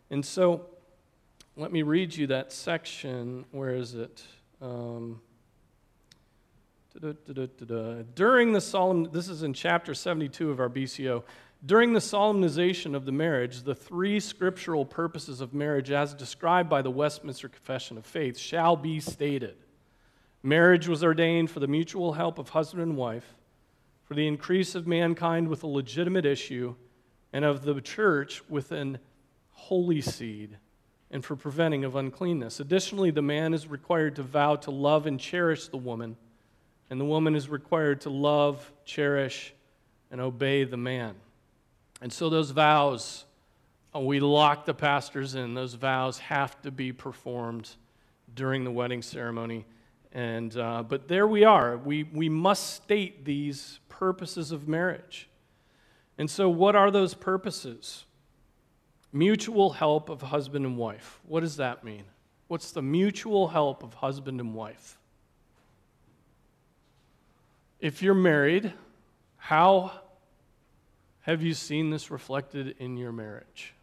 And 0.09 0.25
so 0.25 0.65
let 1.55 1.71
me 1.71 1.83
read 1.83 2.15
you 2.15 2.27
that 2.27 2.51
section. 2.51 3.45
Where 3.51 3.75
is 3.75 3.93
it? 3.93 4.23
Um, 4.61 5.21
during 6.99 8.53
the 8.53 8.61
solemn, 8.61 9.09
this 9.11 9.27
is 9.27 9.43
in 9.43 9.53
chapter 9.53 9.93
72 9.93 10.51
of 10.51 10.59
our 10.59 10.69
BCO. 10.69 11.23
During 11.65 11.93
the 11.93 12.01
solemnization 12.01 12.93
of 12.93 13.05
the 13.05 13.11
marriage, 13.11 13.63
the 13.63 13.75
three 13.75 14.19
scriptural 14.19 14.85
purposes 14.85 15.39
of 15.39 15.53
marriage, 15.53 15.91
as 15.91 16.13
described 16.13 16.69
by 16.69 16.81
the 16.81 16.91
Westminster 16.91 17.47
Confession 17.47 17.97
of 17.97 18.05
Faith, 18.05 18.37
shall 18.37 18.75
be 18.75 18.99
stated. 18.99 19.55
Marriage 20.43 20.89
was 20.89 21.03
ordained 21.03 21.49
for 21.49 21.61
the 21.61 21.67
mutual 21.67 22.13
help 22.13 22.37
of 22.37 22.49
husband 22.49 22.83
and 22.83 22.97
wife, 22.97 23.35
for 24.03 24.13
the 24.13 24.27
increase 24.27 24.75
of 24.75 24.85
mankind 24.85 25.47
with 25.47 25.63
a 25.63 25.67
legitimate 25.67 26.25
issue, 26.25 26.75
and 27.31 27.45
of 27.45 27.63
the 27.63 27.79
church 27.79 28.43
with 28.49 28.73
an 28.73 28.99
holy 29.51 30.01
seed, 30.01 30.57
and 31.09 31.23
for 31.23 31.37
preventing 31.37 31.85
of 31.85 31.95
uncleanness. 31.95 32.59
Additionally, 32.59 33.09
the 33.09 33.21
man 33.21 33.53
is 33.53 33.67
required 33.67 34.17
to 34.17 34.23
vow 34.23 34.57
to 34.57 34.69
love 34.69 35.07
and 35.07 35.17
cherish 35.17 35.69
the 35.69 35.77
woman, 35.77 36.17
and 36.93 37.01
the 37.01 37.05
woman 37.05 37.33
is 37.33 37.49
required 37.49 38.01
to 38.01 38.11
love, 38.11 38.71
cherish, 38.85 39.55
and 40.11 40.21
obey 40.21 40.63
the 40.63 40.77
man. 40.77 41.15
And 42.03 42.13
so 42.13 42.29
those 42.29 42.51
vows, 42.51 43.25
uh, 43.95 43.99
we 43.99 44.19
lock 44.19 44.65
the 44.65 44.75
pastors 44.75 45.33
in. 45.33 45.55
Those 45.55 45.73
vows 45.73 46.19
have 46.19 46.61
to 46.61 46.69
be 46.69 46.91
performed 46.91 47.67
during 48.35 48.63
the 48.63 48.69
wedding 48.69 49.01
ceremony. 49.01 49.65
And, 50.11 50.55
uh, 50.55 50.83
but 50.83 51.07
there 51.07 51.25
we 51.25 51.43
are. 51.43 51.77
We, 51.77 52.03
we 52.03 52.29
must 52.29 52.75
state 52.75 53.25
these 53.25 53.79
purposes 53.89 54.51
of 54.51 54.67
marriage. 54.67 55.27
And 56.19 56.29
so, 56.29 56.47
what 56.47 56.75
are 56.75 56.91
those 56.91 57.15
purposes? 57.15 58.05
Mutual 59.11 59.71
help 59.71 60.09
of 60.09 60.21
husband 60.21 60.63
and 60.63 60.77
wife. 60.77 61.21
What 61.27 61.39
does 61.39 61.57
that 61.57 61.83
mean? 61.83 62.03
What's 62.49 62.69
the 62.69 62.83
mutual 62.83 63.47
help 63.47 63.81
of 63.81 63.95
husband 63.95 64.39
and 64.39 64.53
wife? 64.53 64.99
If 67.83 68.01
you're 68.01 68.13
married, 68.13 68.71
how 69.35 69.91
have 71.23 71.43
you 71.43 71.53
seen 71.53 71.89
this 71.89 72.09
reflected 72.09 72.77
in 72.79 72.95
your 72.95 73.11
marriage? 73.11 73.73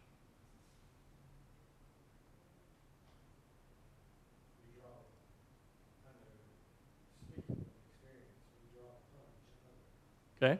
Okay? 10.41 10.59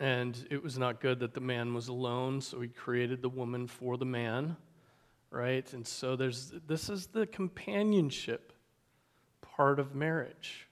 And 0.00 0.46
it 0.50 0.62
was 0.62 0.78
not 0.78 1.00
good 1.00 1.20
that 1.20 1.34
the 1.34 1.40
man 1.40 1.72
was 1.72 1.88
alone, 1.88 2.40
so 2.40 2.60
he 2.60 2.68
created 2.68 3.22
the 3.22 3.28
woman 3.28 3.66
for 3.66 3.96
the 3.96 4.04
man. 4.04 4.56
Right? 5.30 5.72
And 5.72 5.86
so 5.86 6.14
there's 6.14 6.52
this 6.66 6.88
is 6.88 7.06
the 7.08 7.26
companionship 7.26 8.52
part 9.40 9.78
of 9.78 9.94
marriage. 9.94 10.68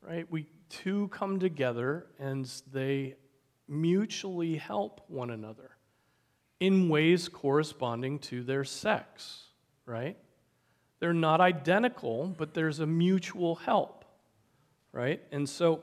Right? 0.00 0.30
We 0.30 0.46
two 0.68 1.08
come 1.08 1.38
together 1.38 2.06
and 2.18 2.50
they 2.72 3.14
mutually 3.68 4.56
help 4.56 5.00
one 5.08 5.30
another 5.30 5.70
in 6.60 6.88
ways 6.88 7.28
corresponding 7.28 8.18
to 8.20 8.42
their 8.42 8.64
sex, 8.64 9.42
right? 9.84 10.16
They're 11.00 11.12
not 11.12 11.40
identical, 11.40 12.32
but 12.38 12.54
there's 12.54 12.78
a 12.78 12.86
mutual 12.86 13.56
help, 13.56 14.04
right? 14.92 15.20
And 15.32 15.48
so, 15.48 15.82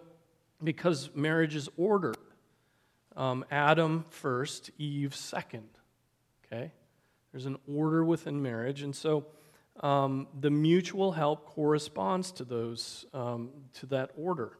because 0.63 1.09
marriage 1.13 1.55
is 1.55 1.67
ordered, 1.75 2.15
um, 3.15 3.45
Adam 3.51 4.05
first, 4.09 4.71
Eve 4.77 5.15
second, 5.15 5.69
okay? 6.45 6.71
There's 7.31 7.45
an 7.45 7.57
order 7.67 8.03
within 8.03 8.41
marriage, 8.41 8.81
and 8.81 8.95
so 8.95 9.25
um, 9.81 10.27
the 10.39 10.49
mutual 10.49 11.11
help 11.11 11.45
corresponds 11.45 12.31
to 12.33 12.43
those, 12.43 13.05
um, 13.13 13.49
to 13.75 13.85
that 13.87 14.11
order. 14.17 14.57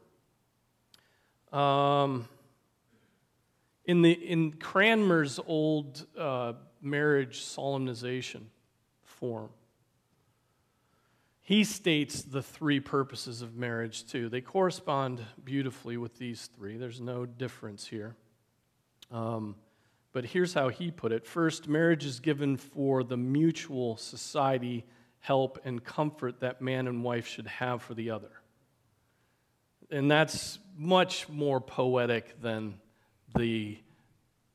Um, 1.52 2.28
in, 3.84 4.02
the, 4.02 4.12
in 4.12 4.52
Cranmer's 4.52 5.40
old 5.46 6.06
uh, 6.16 6.54
marriage 6.80 7.42
solemnization 7.42 8.46
form, 9.02 9.50
he 11.40 11.64
states 11.64 12.22
the 12.22 12.42
three 12.42 12.78
purposes 12.78 13.42
of 13.42 13.56
marriage 13.56 14.06
too. 14.06 14.28
They 14.28 14.40
correspond 14.40 15.20
beautifully 15.42 15.96
with 15.96 16.16
these 16.16 16.48
three, 16.56 16.76
there's 16.76 17.00
no 17.00 17.26
difference 17.26 17.88
here. 17.88 18.14
Um, 19.10 19.56
but 20.12 20.24
here's 20.24 20.54
how 20.54 20.68
he 20.68 20.90
put 20.90 21.12
it 21.12 21.26
First, 21.26 21.68
marriage 21.68 22.04
is 22.04 22.20
given 22.20 22.56
for 22.56 23.04
the 23.04 23.16
mutual 23.16 23.96
society, 23.96 24.84
help, 25.20 25.58
and 25.64 25.82
comfort 25.82 26.40
that 26.40 26.60
man 26.60 26.86
and 26.86 27.04
wife 27.04 27.26
should 27.26 27.46
have 27.46 27.82
for 27.82 27.94
the 27.94 28.10
other. 28.10 28.30
And 29.90 30.10
that's 30.10 30.58
much 30.76 31.28
more 31.28 31.60
poetic 31.60 32.40
than 32.40 32.78
the, 33.36 33.78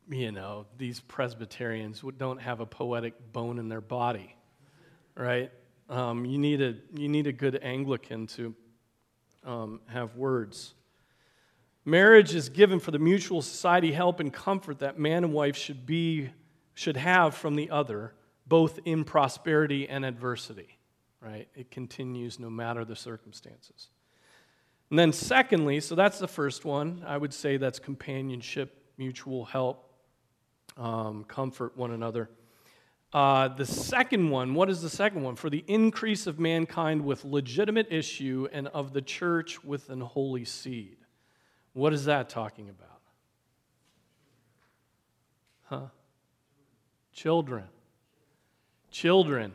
you 0.09 0.31
know, 0.31 0.65
these 0.77 1.01
Presbyterians 1.01 2.03
don't 2.17 2.41
have 2.41 2.61
a 2.61 2.65
poetic 2.65 3.33
bone 3.33 3.59
in 3.59 3.67
their 3.67 3.81
body, 3.81 4.35
right? 5.15 5.51
Um, 5.89 6.25
you, 6.25 6.37
need 6.37 6.61
a, 6.61 6.75
you 6.93 7.09
need 7.09 7.27
a 7.27 7.33
good 7.33 7.59
Anglican 7.61 8.27
to 8.27 8.55
um, 9.43 9.81
have 9.87 10.15
words. 10.15 10.73
Marriage 11.86 12.34
is 12.34 12.50
given 12.50 12.80
for 12.80 12.89
the 12.89 13.00
mutual 13.00 13.43
society 13.43 13.91
help 13.91 14.19
and 14.19 14.34
comfort 14.34 14.80
that 14.80 14.98
man 15.00 15.24
and 15.24 15.32
wife 15.32 15.56
should 15.56 15.86
be 15.86 16.32
should 16.74 16.98
have 16.98 17.34
from 17.36 17.56
the 17.56 17.69
other, 17.69 18.13
both 18.48 18.80
in 18.86 19.04
prosperity 19.04 19.88
and 19.88 20.04
adversity. 20.04 20.78
Right? 21.21 21.48
It 21.56 21.71
continues 21.71 22.39
no 22.39 22.50
matter 22.50 22.86
the 22.86 22.95
circumstances. 22.95 23.89
And 24.89 25.00
then, 25.00 25.13
secondly, 25.13 25.80
so 25.80 25.95
that's 25.95 26.19
the 26.19 26.28
first 26.28 26.65
one. 26.65 27.04
I 27.08 27.17
would 27.17 27.34
say 27.34 27.58
that's 27.58 27.80
companionship, 27.80 28.84
mutual 28.98 29.45
help, 29.45 29.91
um, 30.78 31.24
comfort 31.24 31.76
one 31.76 31.91
another. 31.91 32.30
Uh, 33.13 33.48
the 33.48 33.65
second 33.65 34.30
one, 34.30 34.54
what 34.54 34.69
is 34.69 34.82
the 34.82 34.89
second 34.89 35.24
one? 35.24 35.36
For 35.36 35.50
the 35.50 35.63
increase 35.67 36.28
of 36.28 36.39
mankind 36.39 37.04
with 37.04 37.24
legitimate 37.24 37.88
issue 37.89 38.48
and 38.52 38.67
of 38.67 38.93
the 38.93 39.02
church 39.02 39.63
with 39.63 39.89
an 39.89 40.02
holy 40.02 40.45
seed. 40.45 40.98
What 41.75 41.91
is 41.91 42.05
that 42.05 42.29
talking 42.29 42.69
about? 42.69 43.01
Huh? 45.63 45.88
Children. 47.11 47.65
Children. 48.91 49.51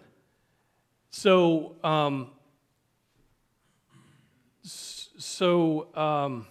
So, 1.09 1.77
um, 1.83 2.29
so 4.63 5.89
um, 5.97 6.47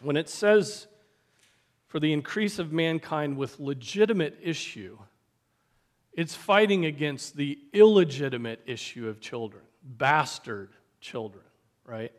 when 0.00 0.16
it 0.16 0.30
says 0.30 0.86
for 1.86 2.00
the 2.00 2.14
increase 2.14 2.58
of 2.58 2.72
mankind 2.72 3.36
with 3.36 3.60
legitimate 3.60 4.38
issue, 4.42 4.96
it's 6.14 6.34
fighting 6.34 6.86
against 6.86 7.36
the 7.36 7.58
illegitimate 7.74 8.62
issue 8.64 9.06
of 9.06 9.20
children, 9.20 9.64
bastard 9.82 10.70
children, 11.02 11.44
right? 11.84 12.12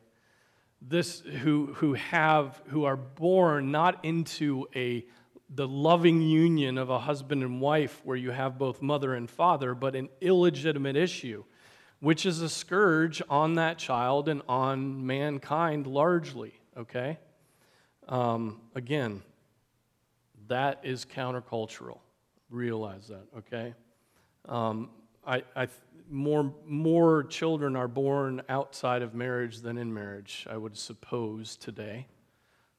This 0.82 1.20
who 1.20 1.74
who 1.76 1.94
have 1.94 2.62
who 2.68 2.86
are 2.86 2.98
born 2.98 3.72
not 3.72 4.06
into 4.06 4.68
a 4.76 5.06
the 5.50 5.68
loving 5.68 6.22
union 6.22 6.78
of 6.78 6.90
a 6.90 7.00
husband 7.00 7.42
and 7.42 7.62
wife 7.62 8.02
where 8.04 8.18
you 8.18 8.32
have 8.32 8.58
both 8.58 8.82
mother 8.82 9.14
and 9.14 9.30
father, 9.30 9.74
but 9.74 9.96
an 9.96 10.10
illegitimate 10.22 10.96
issue 10.96 11.44
which 12.00 12.26
is 12.26 12.42
a 12.42 12.50
scourge 12.50 13.22
on 13.30 13.56
that 13.56 13.78
child 13.78 14.30
and 14.30 14.42
on 14.48 15.06
mankind 15.06 15.88
largely, 15.88 16.54
okay? 16.78 17.18
Um, 18.08 18.62
again, 18.76 19.24
that 20.48 20.80
is 20.84 21.06
countercultural. 21.06 22.00
Realize 22.50 23.08
that, 23.08 23.26
okay? 23.40 23.74
Um, 24.48 24.90
I, 25.26 25.44
I, 25.56 25.68
more, 26.10 26.54
more 26.66 27.24
children 27.24 27.76
are 27.76 27.88
born 27.88 28.42
outside 28.50 29.02
of 29.02 29.14
marriage 29.14 29.60
than 29.60 29.78
in 29.78 29.94
marriage, 29.94 30.46
I 30.50 30.58
would 30.58 30.78
suppose, 30.78 31.56
today. 31.56 32.08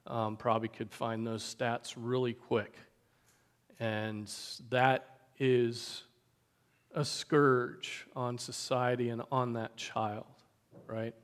Um, 0.07 0.37
probably 0.37 0.69
could 0.69 0.91
find 0.91 1.27
those 1.27 1.43
stats 1.43 1.95
really 1.97 2.33
quick. 2.33 2.75
And 3.79 4.33
that 4.71 5.19
is 5.39 6.05
a 6.95 7.05
scourge 7.05 8.07
on 8.17 8.39
society 8.39 9.11
and 9.11 9.23
on 9.31 9.53
that 9.53 9.77
child, 9.77 10.27
right? 10.87 11.15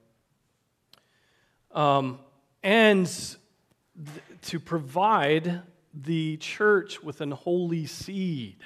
Um, 1.73 2.21
and 2.63 3.07
th- 3.07 4.41
to 4.43 4.61
provide 4.61 5.63
the 5.93 6.37
church 6.37 7.03
with 7.03 7.21
an 7.21 7.31
holy 7.31 7.87
seed, 7.87 8.59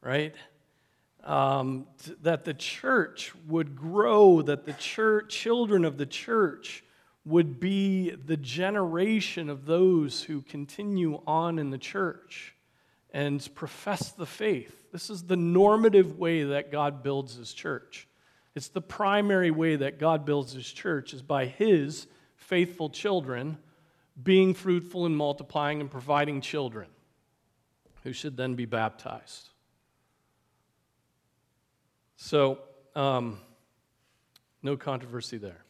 right? 0.00 0.34
Um, 1.24 1.86
that 2.22 2.44
the 2.44 2.52
church 2.52 3.32
would 3.48 3.74
grow, 3.74 4.42
that 4.42 4.66
the 4.66 4.74
church, 4.74 5.34
children 5.34 5.86
of 5.86 5.96
the 5.96 6.06
church 6.06 6.84
would 7.24 7.58
be 7.58 8.10
the 8.10 8.36
generation 8.36 9.48
of 9.48 9.64
those 9.64 10.22
who 10.22 10.42
continue 10.42 11.22
on 11.26 11.58
in 11.58 11.70
the 11.70 11.78
church 11.78 12.54
and 13.10 13.48
profess 13.54 14.12
the 14.12 14.26
faith. 14.26 14.92
This 14.92 15.08
is 15.08 15.22
the 15.22 15.36
normative 15.36 16.18
way 16.18 16.42
that 16.42 16.70
God 16.70 17.02
builds 17.02 17.36
his 17.36 17.54
church. 17.54 18.06
It's 18.54 18.68
the 18.68 18.82
primary 18.82 19.50
way 19.50 19.76
that 19.76 19.98
God 19.98 20.24
builds 20.26 20.52
his 20.52 20.70
church 20.70 21.14
is 21.14 21.22
by 21.22 21.46
his 21.46 22.06
faithful 22.36 22.90
children 22.90 23.56
being 24.22 24.52
fruitful 24.52 25.06
and 25.06 25.16
multiplying 25.16 25.80
and 25.80 25.90
providing 25.90 26.40
children 26.40 26.88
who 28.02 28.12
should 28.12 28.36
then 28.36 28.54
be 28.54 28.66
baptized. 28.66 29.48
So, 32.24 32.58
um, 32.96 33.38
no 34.62 34.78
controversy 34.78 35.36
there. 35.36 35.62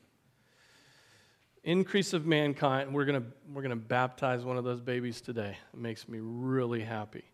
Increase 1.65 2.13
of 2.13 2.27
mankind. 2.27 2.95
We're 2.95 3.07
going 3.07 3.27
we're 3.53 3.63
gonna 3.63 3.75
baptize 3.75 4.45
one 4.45 4.57
of 4.57 4.63
those 4.63 4.81
babies 4.81 5.21
today. 5.21 5.57
It 5.73 5.81
makes 5.81 6.09
me 6.09 6.21
really 6.23 6.83
happy. 6.83 7.25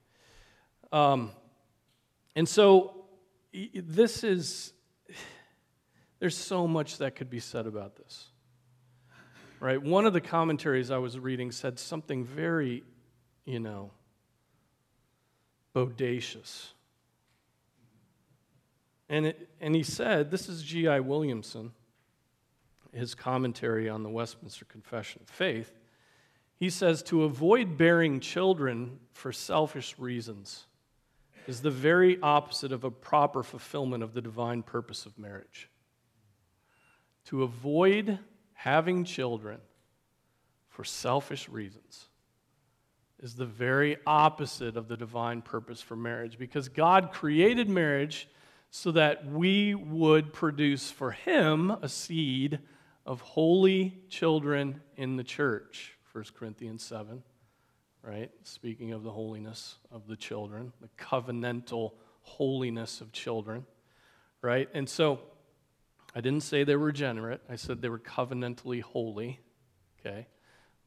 Um, 0.91 1.33
and 2.35 2.49
so, 2.49 3.05
this 3.75 4.25
is, 4.25 4.73
there's 6.19 6.35
so 6.35 6.67
much 6.67 6.97
that 6.97 7.15
could 7.15 7.29
be 7.29 7.41
said 7.41 7.67
about 7.67 7.97
this. 7.97 8.25
Right? 9.61 9.83
One 9.83 10.07
of 10.07 10.15
the 10.15 10.23
commentaries 10.23 10.91
I 10.91 10.97
was 10.97 11.19
reading 11.19 11.53
said 11.53 11.79
something 11.79 12.25
very, 12.25 12.85
you 13.45 13.61
know, 13.61 13.91
bodacious. 15.77 16.69
And, 19.11 19.27
it, 19.27 19.49
and 19.61 19.75
he 19.75 19.83
said, 19.83 20.31
this 20.31 20.49
is 20.49 20.63
G.I. 20.63 21.01
Williamson, 21.01 21.73
his 22.95 23.17
commentary 23.17 23.89
on 23.89 24.05
the 24.05 24.09
Westminster 24.09 24.65
Confession 24.65 25.21
of 25.23 25.29
Faith. 25.29 25.73
He 26.57 26.71
says, 26.71 27.03
to 27.05 27.25
avoid 27.25 27.77
bearing 27.77 28.21
children 28.21 29.01
for 29.13 29.33
selfish 29.33 29.99
reasons 29.99 30.67
is 31.49 31.61
the 31.61 31.71
very 31.71 32.21
opposite 32.23 32.71
of 32.71 32.85
a 32.85 32.91
proper 32.91 33.43
fulfillment 33.43 34.05
of 34.05 34.15
the 34.15 34.21
divine 34.21 34.63
purpose 34.63 35.07
of 35.07 35.19
marriage. 35.19 35.69
To 37.27 37.43
avoid 37.43 38.21
having 38.55 39.03
children 39.03 39.59
for 40.69 40.85
selfish 40.85 41.49
reasons 41.49 42.07
is 43.19 43.35
the 43.35 43.47
very 43.47 43.97
opposite 44.07 44.77
of 44.77 44.87
the 44.87 44.97
divine 44.97 45.43
purpose 45.43 45.81
for 45.81 45.97
marriage 45.97 46.39
because 46.39 46.69
God 46.69 47.11
created 47.11 47.69
marriage 47.69 48.29
so 48.71 48.93
that 48.93 49.27
we 49.27 49.75
would 49.75 50.33
produce 50.33 50.91
for 50.91 51.11
Him 51.11 51.71
a 51.71 51.89
seed 51.89 52.61
of 53.05 53.21
holy 53.21 53.99
children 54.09 54.81
in 54.97 55.17
the 55.17 55.25
church. 55.25 55.97
1 56.13 56.25
Corinthians 56.35 56.83
7, 56.83 57.23
right? 58.03 58.31
Speaking 58.45 58.93
of 58.93 59.03
the 59.03 59.11
holiness 59.11 59.77
of 59.91 60.07
the 60.07 60.17
children, 60.17 60.73
the 60.81 60.89
covenantal 60.99 61.93
holiness 62.23 63.01
of 63.01 63.13
children, 63.13 63.67
right? 64.43 64.69
And 64.75 64.89
so 64.89 65.21
I 66.15 66.21
didn't 66.21 66.43
say 66.43 66.65
they 66.65 66.77
were 66.77 66.87
regenerate, 66.87 67.41
I 67.49 67.57
said 67.57 67.83
they 67.83 67.89
were 67.89 67.99
covenantally 67.99 68.83
holy, 68.83 69.41
okay? 70.01 70.27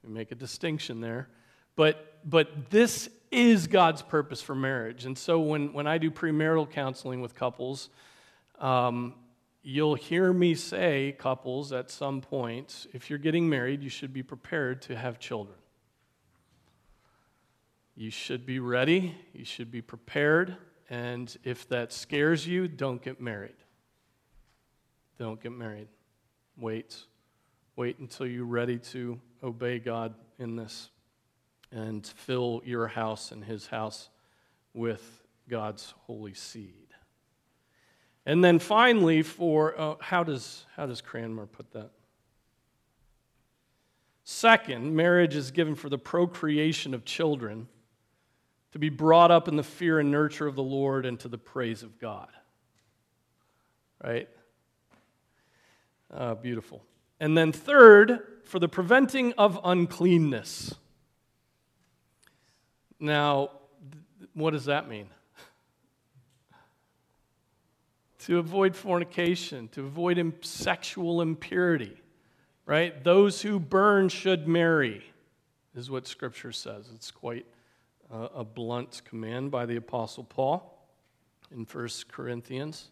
We 0.03 0.09
make 0.09 0.31
a 0.31 0.35
distinction 0.35 1.01
there. 1.01 1.29
But, 1.75 2.19
but 2.25 2.69
this 2.69 3.09
is 3.33 3.67
God's 3.67 4.01
purpose 4.01 4.41
for 4.41 4.55
marriage. 4.55 5.05
And 5.05 5.17
so 5.17 5.39
when, 5.39 5.73
when 5.73 5.87
I 5.87 5.97
do 5.97 6.11
premarital 6.11 6.69
counseling 6.69 7.19
with 7.19 7.33
couples, 7.33 7.89
um, 8.59 9.15
you'll 9.63 9.95
hear 9.95 10.31
me 10.31 10.53
say, 10.53 11.15
couples, 11.17 11.71
at 11.71 11.89
some 11.89 12.21
point, 12.21 12.85
if 12.93 13.09
you're 13.09 13.19
getting 13.19 13.49
married, 13.49 13.81
you 13.81 13.89
should 13.89 14.13
be 14.13 14.23
prepared 14.23 14.81
to 14.83 14.95
have 14.95 15.19
children. 15.19 15.57
You 17.95 18.11
should 18.11 18.45
be 18.45 18.59
ready, 18.59 19.15
you 19.33 19.45
should 19.45 19.71
be 19.71 19.81
prepared, 19.81 20.57
and 20.89 21.35
if 21.43 21.67
that 21.69 21.91
scares 21.93 22.47
you, 22.47 22.67
don't 22.67 23.01
get 23.01 23.21
married. 23.21 23.55
Don't 25.17 25.41
get 25.41 25.51
married. 25.51 25.87
Wait. 26.57 26.95
Wait 27.75 27.97
until 27.99 28.27
you're 28.27 28.45
ready 28.45 28.77
to 28.77 29.19
obey 29.43 29.79
God 29.79 30.13
in 30.39 30.55
this 30.55 30.89
and 31.73 32.05
fill 32.05 32.61
your 32.65 32.87
house 32.87 33.31
and 33.31 33.43
his 33.43 33.67
house 33.67 34.09
with 34.73 35.23
God's 35.49 35.93
holy 36.05 36.33
seed. 36.33 36.87
And 38.25 38.43
then 38.43 38.59
finally, 38.59 39.21
for 39.21 39.79
uh, 39.79 39.95
how, 39.99 40.23
does, 40.23 40.65
how 40.75 40.85
does 40.85 41.01
Cranmer 41.01 41.45
put 41.45 41.71
that? 41.71 41.91
Second, 44.23 44.95
marriage 44.95 45.35
is 45.35 45.51
given 45.51 45.75
for 45.75 45.89
the 45.89 45.97
procreation 45.97 46.93
of 46.93 47.03
children 47.03 47.67
to 48.71 48.79
be 48.79 48.89
brought 48.89 49.31
up 49.31 49.47
in 49.47 49.57
the 49.57 49.63
fear 49.63 49.99
and 49.99 50.09
nurture 50.09 50.47
of 50.47 50.55
the 50.55 50.63
Lord 50.63 51.05
and 51.05 51.19
to 51.19 51.27
the 51.27 51.37
praise 51.37 51.83
of 51.83 51.99
God. 51.99 52.29
Right? 54.01 54.29
Uh, 56.11 56.35
beautiful. 56.35 56.81
And 57.19 57.37
then 57.37 57.51
third, 57.51 58.19
for 58.45 58.59
the 58.59 58.69
preventing 58.69 59.33
of 59.33 59.59
uncleanness. 59.63 60.75
Now, 63.03 63.49
what 64.33 64.51
does 64.51 64.65
that 64.65 64.87
mean? 64.87 65.07
to 68.19 68.39
avoid 68.39 68.77
fornication, 68.77 69.67
to 69.73 69.81
avoid 69.81 70.33
sexual 70.39 71.21
impurity, 71.21 72.01
right? 72.65 73.03
Those 73.03 73.41
who 73.41 73.59
burn 73.59 74.07
should 74.07 74.47
marry, 74.47 75.03
is 75.75 75.91
what 75.91 76.07
Scripture 76.07 76.53
says. 76.53 76.87
It's 76.95 77.11
quite 77.11 77.45
a 78.09 78.45
blunt 78.45 79.01
command 79.03 79.51
by 79.51 79.65
the 79.65 79.75
Apostle 79.75 80.23
Paul 80.23 80.87
in 81.51 81.67
1 81.69 81.89
Corinthians. 82.09 82.89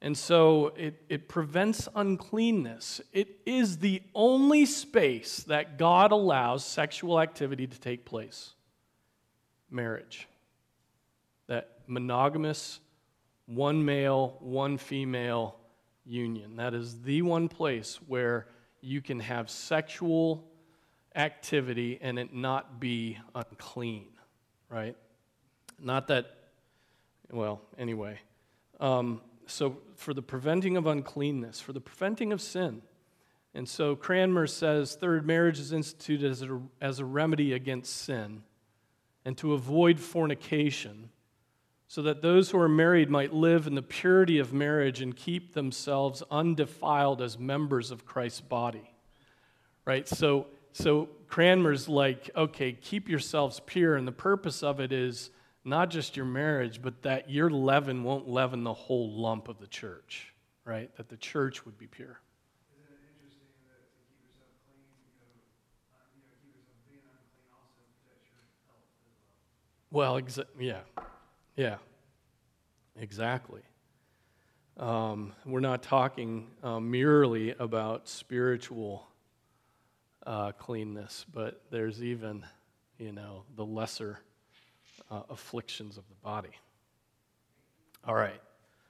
And 0.00 0.16
so 0.16 0.68
it, 0.76 1.02
it 1.08 1.28
prevents 1.28 1.88
uncleanness. 1.96 3.00
It 3.12 3.40
is 3.44 3.78
the 3.78 4.02
only 4.14 4.66
space 4.66 5.38
that 5.48 5.78
God 5.78 6.12
allows 6.12 6.64
sexual 6.64 7.20
activity 7.20 7.66
to 7.66 7.80
take 7.80 8.04
place 8.04 8.52
marriage. 9.76 10.26
That 11.46 11.68
monogamous, 11.86 12.80
one 13.46 13.84
male, 13.84 14.36
one 14.40 14.78
female 14.78 15.56
union. 16.04 16.56
That 16.56 16.74
is 16.74 17.02
the 17.02 17.22
one 17.22 17.48
place 17.48 18.00
where 18.08 18.46
you 18.80 19.00
can 19.00 19.20
have 19.20 19.50
sexual 19.50 20.44
activity 21.14 21.98
and 22.00 22.18
it 22.18 22.34
not 22.34 22.80
be 22.80 23.18
unclean, 23.34 24.08
right? 24.68 24.96
Not 25.80 26.08
that, 26.08 26.26
well, 27.30 27.60
anyway. 27.78 28.18
Um, 28.80 29.20
so, 29.46 29.78
for 29.94 30.12
the 30.12 30.22
preventing 30.22 30.76
of 30.76 30.86
uncleanness, 30.86 31.60
for 31.60 31.72
the 31.72 31.80
preventing 31.80 32.32
of 32.32 32.40
sin. 32.40 32.82
And 33.54 33.66
so 33.66 33.96
Cranmer 33.96 34.46
says 34.46 34.96
third, 34.96 35.26
marriage 35.26 35.58
is 35.58 35.72
instituted 35.72 36.30
as 36.30 36.42
a, 36.42 36.60
as 36.80 36.98
a 36.98 37.06
remedy 37.06 37.54
against 37.54 37.96
sin 37.96 38.42
and 39.26 39.36
to 39.36 39.52
avoid 39.52 39.98
fornication, 39.98 41.10
so 41.88 42.00
that 42.02 42.22
those 42.22 42.50
who 42.50 42.58
are 42.58 42.68
married 42.68 43.10
might 43.10 43.34
live 43.34 43.66
in 43.66 43.74
the 43.74 43.82
purity 43.82 44.38
of 44.38 44.52
marriage 44.52 45.02
and 45.02 45.14
keep 45.14 45.52
themselves 45.52 46.22
undefiled 46.30 47.20
as 47.20 47.38
members 47.38 47.90
of 47.90 48.06
Christ's 48.06 48.40
body. 48.40 48.88
Right? 49.84 50.08
So, 50.08 50.46
so 50.72 51.08
Cranmer's 51.26 51.88
like, 51.88 52.30
okay, 52.36 52.72
keep 52.72 53.08
yourselves 53.08 53.60
pure, 53.66 53.96
and 53.96 54.06
the 54.06 54.12
purpose 54.12 54.62
of 54.62 54.78
it 54.80 54.92
is 54.92 55.30
not 55.64 55.90
just 55.90 56.16
your 56.16 56.26
marriage, 56.26 56.80
but 56.80 57.02
that 57.02 57.28
your 57.28 57.50
leaven 57.50 58.04
won't 58.04 58.28
leaven 58.28 58.62
the 58.62 58.72
whole 58.72 59.10
lump 59.10 59.48
of 59.48 59.58
the 59.58 59.66
church, 59.66 60.32
right? 60.64 60.94
That 60.96 61.08
the 61.08 61.16
church 61.16 61.66
would 61.66 61.76
be 61.76 61.88
pure. 61.88 62.20
Well, 69.90 70.20
exa- 70.20 70.46
yeah, 70.58 70.80
yeah, 71.54 71.76
exactly. 72.98 73.62
Um, 74.76 75.32
we're 75.46 75.60
not 75.60 75.82
talking 75.82 76.48
uh, 76.62 76.80
merely 76.80 77.54
about 77.58 78.08
spiritual 78.08 79.06
uh, 80.26 80.52
cleanness, 80.52 81.24
but 81.32 81.62
there's 81.70 82.02
even, 82.02 82.44
you 82.98 83.12
know, 83.12 83.44
the 83.54 83.64
lesser 83.64 84.18
uh, 85.10 85.22
afflictions 85.30 85.96
of 85.96 86.08
the 86.08 86.16
body. 86.16 86.50
All 88.04 88.14
right. 88.14 88.40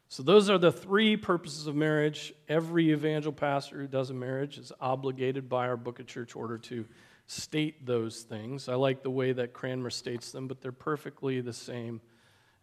So, 0.08 0.22
those 0.22 0.48
are 0.48 0.58
the 0.58 0.72
three 0.72 1.16
purposes 1.16 1.66
of 1.66 1.74
marriage. 1.74 2.32
Every 2.48 2.92
evangel 2.92 3.32
pastor 3.32 3.76
who 3.76 3.86
does 3.86 4.10
a 4.10 4.14
marriage 4.14 4.56
is 4.56 4.72
obligated 4.80 5.48
by 5.48 5.68
our 5.68 5.76
Book 5.76 5.98
of 5.98 6.06
Church 6.06 6.34
Order 6.34 6.58
to 6.58 6.86
state 7.26 7.84
those 7.84 8.22
things. 8.22 8.68
I 8.68 8.74
like 8.74 9.02
the 9.02 9.10
way 9.10 9.32
that 9.32 9.52
Cranmer 9.52 9.90
states 9.90 10.32
them, 10.32 10.46
but 10.48 10.60
they're 10.60 10.72
perfectly 10.72 11.40
the 11.40 11.52
same 11.52 12.00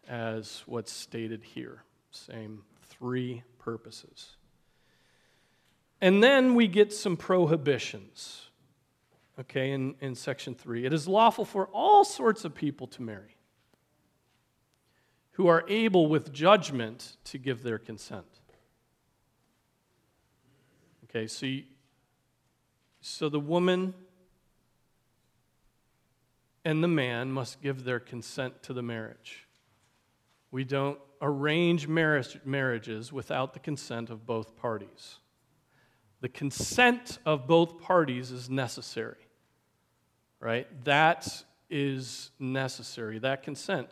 as 0.08 0.62
what's 0.66 0.92
stated 0.92 1.42
here. 1.42 1.82
Same 2.10 2.62
three 2.88 3.42
purposes. 3.58 4.36
And 6.00 6.22
then 6.22 6.54
we 6.54 6.66
get 6.66 6.92
some 6.92 7.16
prohibitions, 7.16 8.50
okay, 9.40 9.70
in, 9.70 9.94
in 10.00 10.14
section 10.14 10.54
three. 10.54 10.84
It 10.84 10.92
is 10.92 11.08
lawful 11.08 11.44
for 11.44 11.68
all 11.72 12.04
sorts 12.04 12.44
of 12.44 12.54
people 12.54 12.86
to 12.88 13.02
marry. 13.02 13.36
who 15.34 15.48
are 15.48 15.64
able 15.68 16.06
with 16.06 16.32
judgment 16.32 17.16
to 17.24 17.38
give 17.38 17.62
their 17.62 17.78
consent. 17.78 18.40
Okay, 21.04 21.26
so, 21.26 21.46
you, 21.46 21.64
so 23.00 23.28
the 23.28 23.40
woman 23.40 23.94
and 26.64 26.82
the 26.82 26.88
man 26.88 27.30
must 27.30 27.60
give 27.60 27.84
their 27.84 28.00
consent 28.00 28.62
to 28.62 28.72
the 28.72 28.82
marriage. 28.82 29.46
We 30.50 30.64
don't 30.64 30.98
arrange 31.20 31.88
marriage, 31.88 32.38
marriages 32.44 33.12
without 33.12 33.52
the 33.52 33.58
consent 33.58 34.10
of 34.10 34.26
both 34.26 34.56
parties. 34.56 35.16
The 36.20 36.28
consent 36.28 37.18
of 37.26 37.46
both 37.46 37.80
parties 37.80 38.30
is 38.30 38.48
necessary, 38.48 39.28
right? 40.40 40.66
That 40.84 41.44
is 41.68 42.30
necessary, 42.38 43.18
that 43.18 43.42
consent. 43.42 43.88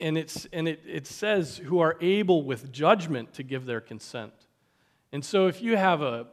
And, 0.00 0.18
it's, 0.18 0.46
and 0.52 0.66
it, 0.66 0.80
it 0.86 1.06
says, 1.06 1.58
who 1.58 1.78
are 1.78 1.96
able 2.00 2.42
with 2.42 2.72
judgment 2.72 3.34
to 3.34 3.42
give 3.42 3.66
their 3.66 3.80
consent. 3.80 4.32
And 5.12 5.24
so 5.24 5.46
if 5.46 5.62
you 5.62 5.76
have 5.76 6.02
a, 6.02 6.26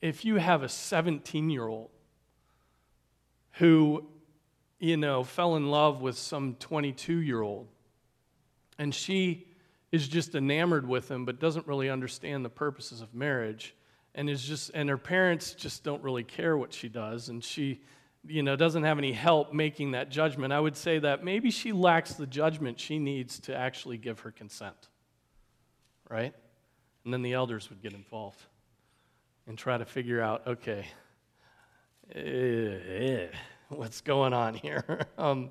if 0.00 0.24
you 0.24 0.36
have 0.36 0.62
a 0.62 0.68
17 0.68 1.50
year 1.50 1.66
old 1.66 1.90
who, 3.52 4.06
you 4.78 4.96
know, 4.96 5.24
fell 5.24 5.56
in 5.56 5.70
love 5.70 6.00
with 6.00 6.16
some 6.16 6.54
22 6.54 7.18
year 7.20 7.42
old, 7.42 7.68
and 8.78 8.94
she 8.94 9.46
is 9.90 10.06
just 10.06 10.34
enamored 10.34 10.86
with 10.86 11.10
him 11.10 11.24
but 11.24 11.40
doesn't 11.40 11.66
really 11.66 11.88
understand 11.88 12.44
the 12.44 12.50
purposes 12.50 13.00
of 13.00 13.14
marriage, 13.14 13.74
and 14.14 14.28
is 14.28 14.42
just 14.42 14.70
and 14.74 14.88
her 14.88 14.98
parents 14.98 15.54
just 15.54 15.84
don't 15.84 16.02
really 16.02 16.24
care 16.24 16.56
what 16.56 16.72
she 16.72 16.88
does. 16.88 17.28
And 17.28 17.42
she 17.42 17.80
you 18.26 18.42
know 18.42 18.56
doesn't 18.56 18.84
have 18.84 18.98
any 18.98 19.12
help 19.12 19.52
making 19.52 19.92
that 19.92 20.10
judgment. 20.10 20.52
I 20.52 20.60
would 20.60 20.76
say 20.76 20.98
that 20.98 21.24
maybe 21.24 21.50
she 21.50 21.72
lacks 21.72 22.14
the 22.14 22.26
judgment 22.26 22.78
she 22.78 22.98
needs 22.98 23.38
to 23.40 23.56
actually 23.56 23.98
give 23.98 24.20
her 24.20 24.30
consent 24.30 24.88
right? 26.08 26.34
And 27.04 27.12
then 27.12 27.22
the 27.22 27.34
elders 27.34 27.70
would 27.70 27.82
get 27.82 27.92
involved 27.92 28.40
and 29.46 29.56
try 29.56 29.78
to 29.78 29.84
figure 29.84 30.20
out 30.20 30.46
okay 30.46 30.86
eh, 32.14 33.28
what's 33.76 34.00
going 34.00 34.32
on 34.32 34.54
here 34.54 35.06
um, 35.18 35.50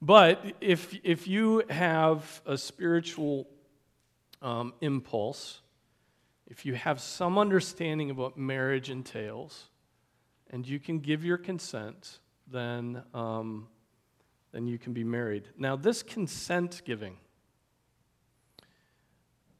but 0.00 0.44
if 0.60 0.96
if 1.02 1.26
you 1.26 1.62
have 1.70 2.42
a 2.46 2.56
spiritual 2.56 3.48
um, 4.42 4.72
impulse 4.80 5.60
if 6.48 6.64
you 6.64 6.74
have 6.74 6.98
some 6.98 7.38
understanding 7.38 8.10
of 8.10 8.16
what 8.16 8.38
marriage 8.38 8.88
entails 8.88 9.68
and 10.50 10.66
you 10.66 10.80
can 10.80 10.98
give 10.98 11.22
your 11.22 11.36
consent, 11.36 12.20
then, 12.50 13.02
um, 13.12 13.68
then 14.52 14.66
you 14.66 14.78
can 14.78 14.94
be 14.94 15.04
married. 15.04 15.48
Now, 15.58 15.76
this 15.76 16.02
consent 16.02 16.80
giving 16.86 17.18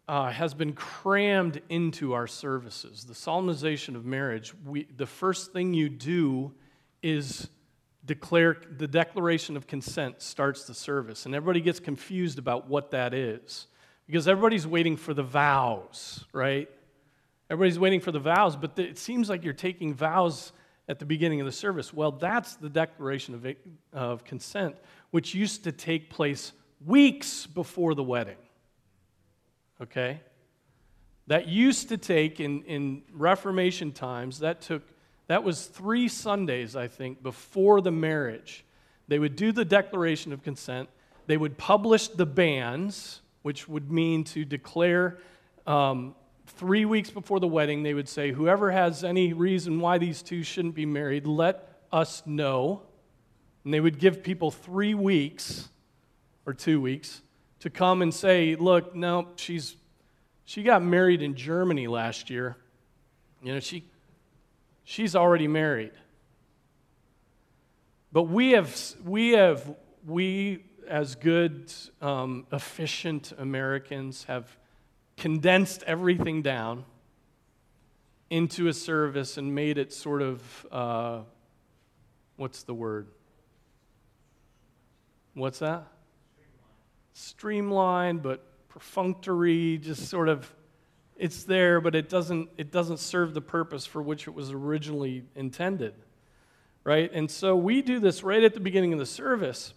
uh, 0.09 0.31
has 0.31 0.55
been 0.55 0.73
crammed 0.73 1.61
into 1.69 2.15
our 2.15 2.27
services. 2.27 3.05
The 3.05 3.13
solemnization 3.13 3.95
of 3.95 4.07
marriage, 4.07 4.55
we, 4.65 4.85
the 4.97 5.07
first 5.07 5.53
thing 5.53 5.75
you 5.75 5.91
do 5.91 6.55
is 7.03 7.51
declare 8.09 8.57
the 8.77 8.89
declaration 8.89 9.57
of 9.57 9.69
consent 9.69 10.21
starts 10.21 10.65
the 10.65 10.75
service 10.75 11.27
and 11.27 11.35
everybody 11.35 11.61
gets 11.61 11.79
confused 11.79 12.39
about 12.41 12.69
what 12.69 12.91
that 12.91 13.15
is 13.15 13.69
because 14.07 14.27
everybody's 14.27 14.67
waiting 14.67 14.97
for 14.97 15.15
the 15.15 15.23
vows 15.23 16.25
right 16.33 16.69
Everybody's 17.51 17.79
waiting 17.79 18.01
for 18.01 18.13
the 18.13 18.19
vows, 18.19 18.57
but 18.57 18.79
it 18.79 18.99
seems 18.99 19.31
like 19.31 19.43
you're 19.43 19.55
taking 19.55 19.95
vows 19.95 20.53
at 20.87 20.99
the 20.99 21.07
beginning 21.07 21.41
of 21.41 21.47
the 21.47 21.53
service. 21.53 21.95
Well, 21.95 22.13
that's 22.13 22.57
the 22.57 22.69
declaration 22.69 23.35
of, 23.35 23.47
of 23.93 24.25
consent, 24.25 24.77
which 25.13 25.35
used 25.35 25.65
to 25.65 25.73
take 25.73 26.11
place 26.11 26.53
weeks 26.85 27.47
before 27.47 27.95
the 27.95 28.03
wedding. 28.03 28.37
Okay? 29.81 30.21
That 31.27 31.49
used 31.49 31.89
to 31.89 31.97
take 31.97 32.39
in, 32.39 32.63
in 32.65 33.03
Reformation 33.13 33.93
times, 33.93 34.41
that 34.41 34.61
took 34.61 34.83
that 35.29 35.45
was 35.45 35.67
three 35.67 36.09
Sundays, 36.09 36.75
I 36.75 36.89
think, 36.89 37.23
before 37.23 37.81
the 37.81 37.93
marriage. 37.93 38.65
They 39.07 39.19
would 39.19 39.37
do 39.37 39.53
the 39.53 39.65
declaration 39.65 40.33
of 40.33 40.43
consent. 40.43 40.89
They 41.27 41.37
would 41.37 41.57
publish 41.57 42.09
the 42.09 42.27
banns, 42.27 43.21
which 43.43 43.69
would 43.69 43.91
mean 43.91 44.25
to 44.25 44.45
declare 44.45 45.19
um, 45.67 46.15
three 46.47 46.87
weeks 46.87 47.11
before 47.11 47.41
the 47.41 47.47
wedding, 47.47 47.83
they 47.83 47.95
would 47.95 48.09
say, 48.09 48.33
Whoever 48.33 48.71
has 48.71 49.05
any 49.05 49.33
reason 49.35 49.81
why 49.81 49.99
these 49.99 50.23
two 50.23 50.43
shouldn't 50.43 50.75
be 50.75 50.87
married, 50.87 51.27
let 51.27 51.81
us 51.93 52.23
know. 52.27 52.83
And 53.65 53.75
they 53.75 53.81
would 53.81 53.99
give 53.99 54.23
people 54.23 54.51
three 54.51 54.95
weeks 54.95 55.69
or 56.47 56.55
two 56.55 56.81
weeks 56.81 57.21
to 57.61 57.71
come 57.71 58.01
and 58.01 58.13
say, 58.13 58.57
Look, 58.57 58.95
no, 58.95 59.29
she's, 59.37 59.77
she 60.47 60.63
got 60.63 60.83
married 60.83 61.21
in 61.21 61.35
Germany 61.35 61.87
last 61.87 62.31
year. 62.31 62.57
You 63.43 63.55
know, 63.55 63.61
she, 63.61 63.85
she's 64.89 65.15
already 65.15 65.47
married. 65.47 65.93
But 68.11 68.23
we 68.23 68.53
have, 68.53 68.75
we 69.05 69.33
have, 69.33 69.77
we 70.07 70.65
as 70.89 71.15
good, 71.15 71.71
um, 72.01 72.47
efficient 72.53 73.35
Americans 73.37 74.25
have 74.25 74.57
condensed 75.19 75.83
everything 75.83 76.41
down 76.41 76.87
into 78.31 78.69
a 78.69 78.73
service 78.73 79.37
and 79.37 79.55
made 79.55 79.77
it 79.77 79.93
sort 79.93 80.23
of, 80.23 80.67
uh, 80.73 81.21
what's 82.37 82.63
the 82.63 82.73
word? 82.73 83.09
What's 85.35 85.59
that? 85.59 85.87
Streamlined, 87.13 88.23
but 88.23 88.43
perfunctory, 88.71 89.77
just 89.77 90.09
sort 90.09 90.31
of 90.31 90.51
it's 91.19 91.45
there, 91.45 91.81
but 91.81 91.95
it 91.95 92.09
doesn't, 92.09 92.49
it 92.57 92.71
doesn't 92.71 92.99
serve 92.99 93.35
the 93.35 93.41
purpose 93.41 93.85
for 93.85 94.01
which 94.01 94.29
it 94.29 94.35
was 94.35 94.53
originally 94.53 95.25
intended. 95.35 95.95
Right? 96.85 97.11
And 97.13 97.31
so 97.31 97.57
we 97.57 97.83
do 97.83 98.01
this 98.01 98.23
right 98.23 98.43
at 98.43 98.55
the 98.55 98.61
beginning 98.61 98.93
of 98.93 98.99
the 98.99 99.07
service. 99.07 99.75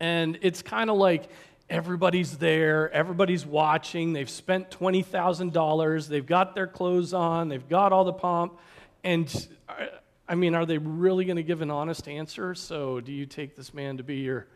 And 0.00 0.38
it's 0.40 0.62
kind 0.62 0.88
of 0.88 0.96
like 0.96 1.28
everybody's 1.68 2.38
there, 2.38 2.90
everybody's 2.92 3.44
watching, 3.44 4.12
they've 4.12 4.30
spent 4.30 4.70
$20,000, 4.70 6.08
they've 6.08 6.26
got 6.26 6.54
their 6.54 6.66
clothes 6.66 7.12
on, 7.12 7.48
they've 7.48 7.68
got 7.68 7.92
all 7.92 8.04
the 8.04 8.12
pomp. 8.12 8.58
And 9.04 9.48
uh, 9.68 9.86
I 10.28 10.34
mean, 10.34 10.54
are 10.54 10.64
they 10.64 10.78
really 10.78 11.24
going 11.24 11.36
to 11.36 11.42
give 11.42 11.60
an 11.60 11.70
honest 11.70 12.08
answer? 12.08 12.54
So, 12.54 13.00
do 13.00 13.12
you 13.12 13.26
take 13.26 13.56
this 13.56 13.74
man 13.74 13.96
to 13.96 14.02
be 14.02 14.16
your, 14.16 14.46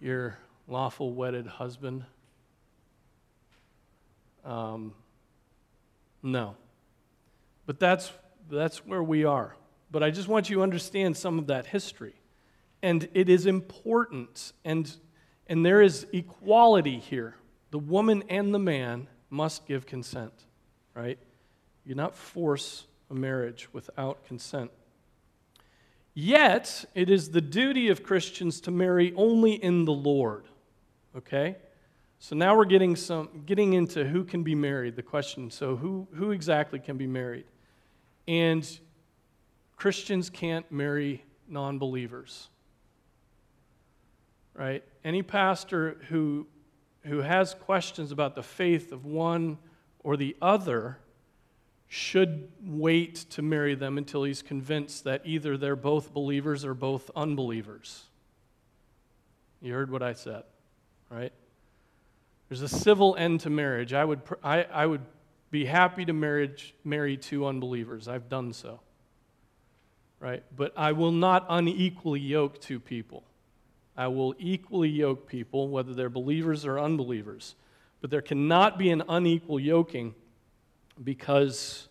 your 0.00 0.38
lawful 0.66 1.12
wedded 1.12 1.46
husband? 1.46 2.04
Um, 4.48 4.94
no. 6.22 6.56
But 7.66 7.78
that's, 7.78 8.10
that's 8.50 8.78
where 8.84 9.02
we 9.02 9.24
are. 9.24 9.54
But 9.90 10.02
I 10.02 10.10
just 10.10 10.28
want 10.28 10.50
you 10.50 10.56
to 10.56 10.62
understand 10.62 11.16
some 11.16 11.38
of 11.38 11.46
that 11.46 11.66
history. 11.66 12.14
And 12.82 13.08
it 13.14 13.28
is 13.28 13.46
important. 13.46 14.52
And 14.64 14.92
and 15.48 15.64
there 15.64 15.80
is 15.80 16.06
equality 16.12 16.98
here. 16.98 17.34
The 17.70 17.78
woman 17.78 18.22
and 18.28 18.54
the 18.54 18.58
man 18.58 19.08
must 19.30 19.66
give 19.66 19.86
consent, 19.86 20.32
right? 20.94 21.18
You 21.84 21.94
not 21.94 22.14
force 22.14 22.86
a 23.10 23.14
marriage 23.14 23.68
without 23.72 24.24
consent. 24.26 24.70
Yet, 26.14 26.84
it 26.94 27.08
is 27.08 27.30
the 27.30 27.40
duty 27.40 27.88
of 27.88 28.02
Christians 28.02 28.60
to 28.62 28.70
marry 28.70 29.12
only 29.16 29.52
in 29.52 29.84
the 29.84 29.92
Lord. 29.92 30.44
Okay? 31.16 31.56
So 32.20 32.34
now 32.34 32.56
we're 32.56 32.64
getting 32.64 32.96
some 32.96 33.44
getting 33.46 33.74
into 33.74 34.04
who 34.04 34.24
can 34.24 34.42
be 34.42 34.54
married, 34.54 34.96
the 34.96 35.02
question. 35.02 35.50
So 35.50 35.76
who 35.76 36.08
who 36.14 36.32
exactly 36.32 36.78
can 36.78 36.96
be 36.96 37.06
married? 37.06 37.46
And 38.26 38.68
Christians 39.76 40.28
can't 40.28 40.70
marry 40.70 41.24
non-believers 41.48 42.48
right? 44.58 44.82
Any 45.04 45.22
pastor 45.22 45.96
who, 46.08 46.46
who 47.04 47.18
has 47.18 47.54
questions 47.54 48.12
about 48.12 48.34
the 48.34 48.42
faith 48.42 48.92
of 48.92 49.06
one 49.06 49.56
or 50.00 50.16
the 50.16 50.36
other 50.42 50.98
should 51.86 52.48
wait 52.62 53.14
to 53.30 53.40
marry 53.40 53.74
them 53.74 53.96
until 53.96 54.24
he's 54.24 54.42
convinced 54.42 55.04
that 55.04 55.22
either 55.24 55.56
they're 55.56 55.76
both 55.76 56.12
believers 56.12 56.64
or 56.64 56.74
both 56.74 57.10
unbelievers. 57.16 58.04
You 59.62 59.72
heard 59.72 59.90
what 59.90 60.02
I 60.02 60.12
said, 60.12 60.42
right? 61.08 61.32
There's 62.48 62.62
a 62.62 62.68
civil 62.68 63.14
end 63.16 63.40
to 63.40 63.50
marriage. 63.50 63.92
I 63.92 64.04
would, 64.04 64.22
I, 64.42 64.64
I 64.64 64.86
would 64.86 65.02
be 65.50 65.64
happy 65.66 66.04
to 66.04 66.12
marriage, 66.12 66.74
marry 66.84 67.16
two 67.16 67.46
unbelievers. 67.46 68.08
I've 68.08 68.28
done 68.28 68.52
so, 68.52 68.80
right? 70.20 70.42
But 70.56 70.72
I 70.76 70.92
will 70.92 71.12
not 71.12 71.46
unequally 71.48 72.20
yoke 72.20 72.60
two 72.60 72.80
people. 72.80 73.24
I 73.96 74.08
will 74.08 74.34
equally 74.38 74.88
yoke 74.88 75.26
people, 75.26 75.68
whether 75.68 75.92
they're 75.92 76.08
believers 76.08 76.64
or 76.64 76.78
unbelievers. 76.78 77.54
But 78.00 78.10
there 78.10 78.22
cannot 78.22 78.78
be 78.78 78.90
an 78.90 79.02
unequal 79.08 79.58
yoking 79.58 80.14
because 81.02 81.88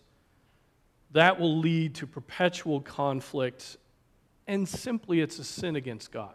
that 1.12 1.38
will 1.38 1.58
lead 1.58 1.94
to 1.96 2.06
perpetual 2.06 2.80
conflict, 2.80 3.76
and 4.46 4.68
simply 4.68 5.20
it's 5.20 5.38
a 5.38 5.44
sin 5.44 5.76
against 5.76 6.10
God. 6.10 6.34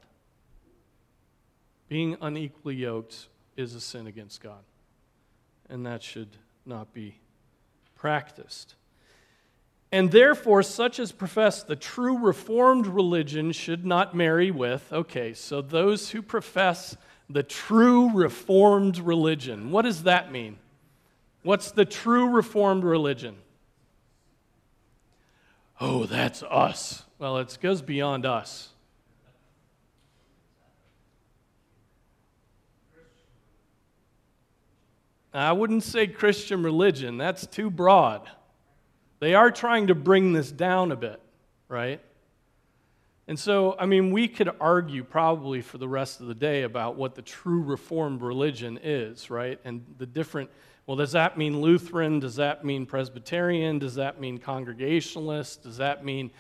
Being 1.89 2.17
unequally 2.21 2.76
yoked 2.76 3.28
is 3.56 3.76
a 3.76 3.82
sin 3.82 4.08
against 4.08 4.41
God, 4.41 4.64
and 5.70 5.86
that 5.86 6.04
should 6.04 6.30
not 6.66 6.93
be 6.93 7.20
practiced. 7.95 8.76
And 9.91 10.12
therefore, 10.12 10.64
such 10.64 10.99
as 10.99 11.12
profess 11.12 11.62
the 11.62 11.76
true 11.76 12.18
Reformed 12.18 12.88
religion 12.88 13.51
should 13.51 13.86
not 13.86 14.16
marry 14.16 14.49
with, 14.49 14.91
okay, 14.91 15.34
so 15.34 15.62
those 15.62 16.10
who 16.10 16.22
profess 16.22 16.97
the 17.30 17.43
true 17.43 18.12
Reformed 18.12 18.97
religion, 18.97 19.70
what 19.70 19.84
does 19.84 20.04
that 20.04 20.32
mean? 20.32 20.58
What's 21.43 21.72
the 21.72 21.86
true 21.86 22.28
Reformed 22.28 22.84
religion? 22.84 23.36
Oh, 25.80 26.06
that's 26.06 26.41
us. 26.43 27.04
Well, 27.20 27.38
it 27.38 27.58
goes 27.62 27.82
beyond 27.82 28.26
us. 28.26 28.72
I 35.34 35.51
wouldn't 35.51 35.84
say 35.84 36.07
Christian 36.07 36.63
religion, 36.63 37.17
that's 37.17 37.47
too 37.47 37.69
broad. 37.69 38.29
They 39.19 39.36
are 39.36 39.51
trying 39.51 39.88
to 39.88 39.95
bring 39.95 40.34
this 40.34 40.51
down 40.51 40.91
a 40.91 40.95
bit, 40.95 41.19
right? 41.69 42.01
And 43.27 43.39
so, 43.39 43.75
I 43.79 43.86
mean, 43.86 44.11
we 44.11 44.27
could 44.27 44.51
argue 44.59 45.03
probably 45.03 45.61
for 45.61 45.77
the 45.77 45.88
rest 45.88 46.19
of 46.19 46.27
the 46.27 46.36
day 46.36 46.63
about 46.63 46.97
what 46.97 47.15
the 47.15 47.21
true 47.21 47.61
Reformed 47.61 48.21
religion 48.21 48.77
is, 48.84 49.29
right? 49.29 49.59
And 49.63 49.86
the 49.97 50.05
different, 50.05 50.49
well, 50.86 50.97
does 50.97 51.13
that 51.13 51.38
mean 51.38 51.61
Lutheran? 51.61 52.19
Does 52.19 52.36
that 52.36 52.65
mean 52.65 52.86
Presbyterian? 52.86 53.79
Does 53.79 53.95
that 53.95 54.19
mean 54.19 54.39
Congregationalist? 54.39 55.63
Does 55.63 55.77
that 55.77 56.03
mean, 56.03 56.31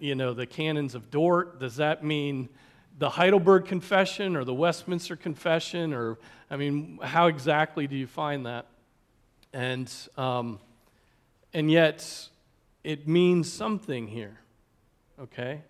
you 0.00 0.14
know, 0.14 0.32
the 0.32 0.46
canons 0.46 0.94
of 0.94 1.10
Dort? 1.10 1.60
Does 1.60 1.76
that 1.76 2.02
mean 2.02 2.48
the 3.00 3.08
Heidelberg 3.08 3.64
Confession 3.64 4.36
or 4.36 4.44
the 4.44 4.54
Westminster 4.54 5.16
Confession? 5.16 5.94
Or, 5.94 6.18
I 6.50 6.56
mean, 6.56 6.98
how 7.02 7.26
exactly 7.26 7.86
do 7.86 7.96
you 7.96 8.06
find 8.06 8.44
that? 8.44 8.66
And, 9.54 9.92
um, 10.18 10.60
and 11.52 11.70
yet, 11.70 12.28
it 12.84 13.08
means 13.08 13.50
something 13.50 14.06
here, 14.06 14.38
okay? 15.18 15.62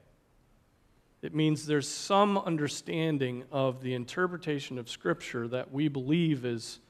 It 1.23 1.33
means 1.33 1.67
there's 1.67 1.89
some 1.89 2.37
understanding 2.37 3.45
of 3.53 3.81
the 3.81 3.95
interpretation 3.95 4.77
of 4.77 4.91
Scripture 4.91 5.47
that 5.49 5.73
we 5.73 5.87
believe 5.87 6.45
is, 6.45 6.81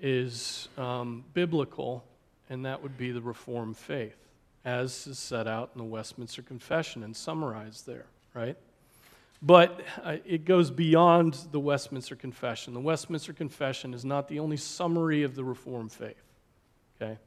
is 0.00 0.68
um, 0.78 1.24
biblical, 1.34 2.04
and 2.48 2.64
that 2.66 2.84
would 2.84 2.96
be 2.96 3.10
the 3.10 3.20
Reformed 3.20 3.76
faith, 3.76 4.16
as 4.64 5.08
is 5.08 5.18
set 5.18 5.48
out 5.48 5.70
in 5.74 5.78
the 5.78 5.84
Westminster 5.84 6.42
Confession 6.42 7.02
and 7.02 7.16
summarized 7.16 7.84
there, 7.84 8.06
right? 8.32 8.56
But 9.42 9.80
uh, 10.02 10.16
it 10.24 10.44
goes 10.44 10.70
beyond 10.70 11.34
the 11.52 11.60
Westminster 11.60 12.16
Confession. 12.16 12.74
The 12.74 12.80
Westminster 12.80 13.32
Confession 13.32 13.92
is 13.92 14.04
not 14.04 14.28
the 14.28 14.38
only 14.38 14.56
summary 14.56 15.22
of 15.22 15.34
the 15.34 15.44
Reformed 15.44 15.92
faith, 15.92 16.22
okay? 17.00 17.18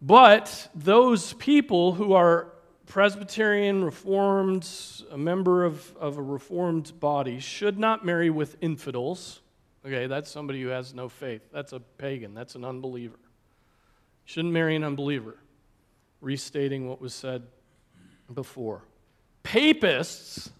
But 0.00 0.68
those 0.74 1.32
people 1.34 1.92
who 1.92 2.12
are 2.12 2.52
Presbyterian, 2.86 3.82
Reformed, 3.82 4.68
a 5.10 5.18
member 5.18 5.64
of, 5.64 5.96
of 5.96 6.18
a 6.18 6.22
Reformed 6.22 6.92
body, 7.00 7.40
should 7.40 7.78
not 7.78 8.04
marry 8.04 8.30
with 8.30 8.56
infidels. 8.60 9.40
Okay, 9.84 10.06
that's 10.06 10.30
somebody 10.30 10.62
who 10.62 10.68
has 10.68 10.94
no 10.94 11.08
faith. 11.08 11.42
That's 11.52 11.72
a 11.72 11.80
pagan. 11.80 12.34
That's 12.34 12.54
an 12.54 12.64
unbeliever. 12.64 13.18
Shouldn't 14.26 14.52
marry 14.52 14.76
an 14.76 14.84
unbeliever. 14.84 15.38
Restating 16.20 16.88
what 16.88 17.00
was 17.00 17.14
said 17.14 17.42
before. 18.32 18.82
Papists 19.44 20.50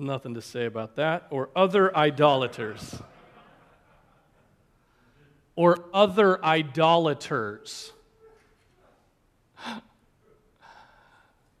Nothing 0.00 0.32
to 0.32 0.40
say 0.40 0.64
about 0.64 0.96
that. 0.96 1.26
Or 1.30 1.50
other 1.54 1.94
idolaters. 1.94 2.98
or 5.56 5.84
other 5.92 6.42
idolaters. 6.42 7.92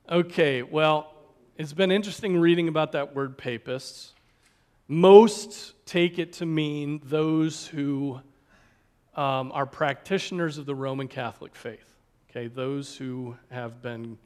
Okay, 0.08 0.62
well, 0.62 1.12
it's 1.58 1.74
been 1.74 1.92
interesting 1.92 2.40
reading 2.40 2.66
about 2.66 2.92
that 2.92 3.14
word 3.14 3.36
papists. 3.36 4.14
Most 4.88 5.74
take 5.84 6.18
it 6.18 6.32
to 6.34 6.46
mean 6.46 7.02
those 7.04 7.66
who 7.66 8.20
um, 9.14 9.50
are 9.52 9.66
practitioners 9.66 10.58
of 10.58 10.66
the 10.66 10.74
Roman 10.74 11.08
Catholic 11.08 11.54
faith. 11.54 11.94
Okay, 12.30 12.46
those 12.46 12.96
who 12.96 13.36
have 13.50 13.82
been 13.82 14.18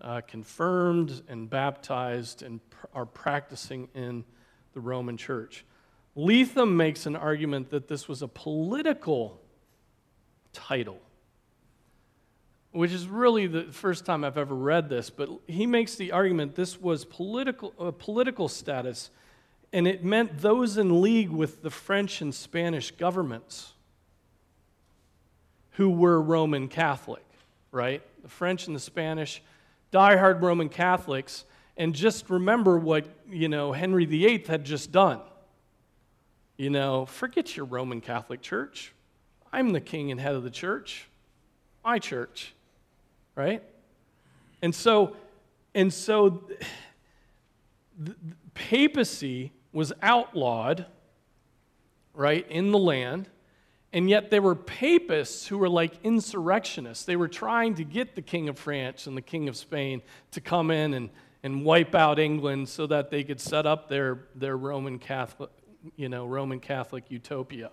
uh, 0.00 0.20
confirmed 0.26 1.22
and 1.28 1.48
baptized 1.48 2.42
and 2.42 2.60
pr- 2.70 2.86
are 2.94 3.06
practicing 3.06 3.88
in 3.94 4.24
the 4.72 4.80
Roman 4.80 5.16
church. 5.16 5.64
Letham 6.16 6.76
makes 6.76 7.06
an 7.06 7.16
argument 7.16 7.70
that 7.70 7.88
this 7.88 8.08
was 8.08 8.22
a 8.22 8.28
political 8.28 9.40
title, 10.52 11.00
which 12.72 12.92
is 12.92 13.06
really 13.06 13.46
the 13.46 13.64
first 13.64 14.04
time 14.04 14.24
I've 14.24 14.38
ever 14.38 14.54
read 14.54 14.88
this, 14.88 15.10
but 15.10 15.28
he 15.46 15.66
makes 15.66 15.94
the 15.94 16.12
argument 16.12 16.54
this 16.54 16.80
was 16.80 17.04
political, 17.04 17.72
a 17.78 17.92
political 17.92 18.48
status, 18.48 19.10
and 19.72 19.86
it 19.88 20.04
meant 20.04 20.38
those 20.38 20.76
in 20.76 21.00
league 21.00 21.30
with 21.30 21.62
the 21.62 21.70
French 21.70 22.20
and 22.20 22.34
Spanish 22.34 22.90
governments 22.92 23.73
who 25.74 25.90
were 25.90 26.20
Roman 26.20 26.68
Catholic, 26.68 27.24
right? 27.70 28.02
The 28.22 28.28
French 28.28 28.66
and 28.66 28.74
the 28.74 28.80
Spanish 28.80 29.42
diehard 29.92 30.42
Roman 30.42 30.68
Catholics 30.68 31.44
and 31.76 31.94
just 31.94 32.30
remember 32.30 32.78
what, 32.78 33.06
you 33.28 33.48
know, 33.48 33.72
Henry 33.72 34.04
VIII 34.04 34.44
had 34.46 34.64
just 34.64 34.92
done. 34.92 35.20
You 36.56 36.70
know, 36.70 37.06
forget 37.06 37.56
your 37.56 37.66
Roman 37.66 38.00
Catholic 38.00 38.40
Church. 38.40 38.92
I'm 39.52 39.70
the 39.70 39.80
king 39.80 40.10
and 40.10 40.20
head 40.20 40.34
of 40.34 40.44
the 40.44 40.50
church. 40.50 41.08
My 41.84 41.98
church. 41.98 42.54
Right? 43.34 43.62
And 44.62 44.74
so 44.74 45.16
and 45.74 45.92
so 45.92 46.44
the 47.98 48.14
papacy 48.54 49.52
was 49.72 49.92
outlawed 50.02 50.86
right 52.14 52.48
in 52.48 52.70
the 52.70 52.78
land 52.78 53.28
and 53.94 54.10
yet 54.10 54.28
there 54.28 54.42
were 54.42 54.56
papists 54.56 55.46
who 55.46 55.56
were 55.56 55.68
like 55.68 55.92
insurrectionists. 56.02 57.04
They 57.04 57.14
were 57.14 57.28
trying 57.28 57.76
to 57.76 57.84
get 57.84 58.16
the 58.16 58.22
King 58.22 58.48
of 58.48 58.58
France 58.58 59.06
and 59.06 59.16
the 59.16 59.22
King 59.22 59.48
of 59.48 59.56
Spain 59.56 60.02
to 60.32 60.40
come 60.40 60.72
in 60.72 60.94
and, 60.94 61.10
and 61.44 61.64
wipe 61.64 61.94
out 61.94 62.18
England 62.18 62.68
so 62.68 62.88
that 62.88 63.10
they 63.10 63.22
could 63.22 63.40
set 63.40 63.66
up 63.66 63.88
their, 63.88 64.26
their 64.34 64.56
Roman 64.56 64.98
Catholic, 64.98 65.50
you 65.94 66.08
know, 66.08 66.26
Roman 66.26 66.58
Catholic 66.58 67.04
utopia. 67.08 67.70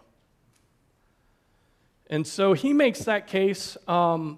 And 2.08 2.28
so 2.28 2.54
he 2.54 2.72
makes 2.72 3.00
that 3.06 3.26
case. 3.26 3.76
Um, 3.88 4.38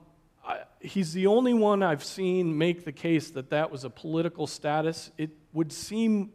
he's 0.79 1.11
the 1.11 1.27
only 1.27 1.53
one 1.53 1.83
I've 1.83 2.05
seen 2.05 2.57
make 2.57 2.85
the 2.85 2.93
case 2.93 3.31
that 3.31 3.49
that 3.49 3.71
was 3.71 3.83
a 3.83 3.89
political 3.89 4.47
status. 4.47 5.11
It 5.17 5.31
would 5.51 5.73
seem, 5.73 6.31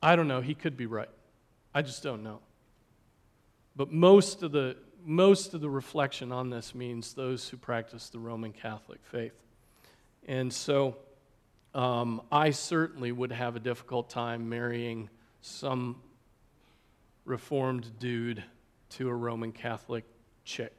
I 0.00 0.14
don't 0.14 0.28
know, 0.28 0.40
he 0.40 0.54
could 0.54 0.76
be 0.76 0.86
right. 0.86 1.08
I 1.74 1.82
just 1.82 2.02
don't 2.02 2.22
know. 2.22 2.40
But 3.76 3.92
most 3.92 4.42
of 4.42 4.52
the 4.52 4.76
most 5.02 5.54
of 5.54 5.60
the 5.62 5.70
reflection 5.70 6.30
on 6.30 6.50
this 6.50 6.74
means 6.74 7.14
those 7.14 7.48
who 7.48 7.56
practice 7.56 8.10
the 8.10 8.18
Roman 8.18 8.52
Catholic 8.52 9.00
faith. 9.02 9.42
And 10.28 10.52
so 10.52 10.98
um, 11.74 12.20
I 12.30 12.50
certainly 12.50 13.10
would 13.10 13.32
have 13.32 13.56
a 13.56 13.60
difficult 13.60 14.10
time 14.10 14.50
marrying 14.50 15.08
some 15.40 15.96
reformed 17.24 17.98
dude 17.98 18.44
to 18.90 19.08
a 19.08 19.14
Roman 19.14 19.52
Catholic 19.52 20.04
chick. 20.44 20.76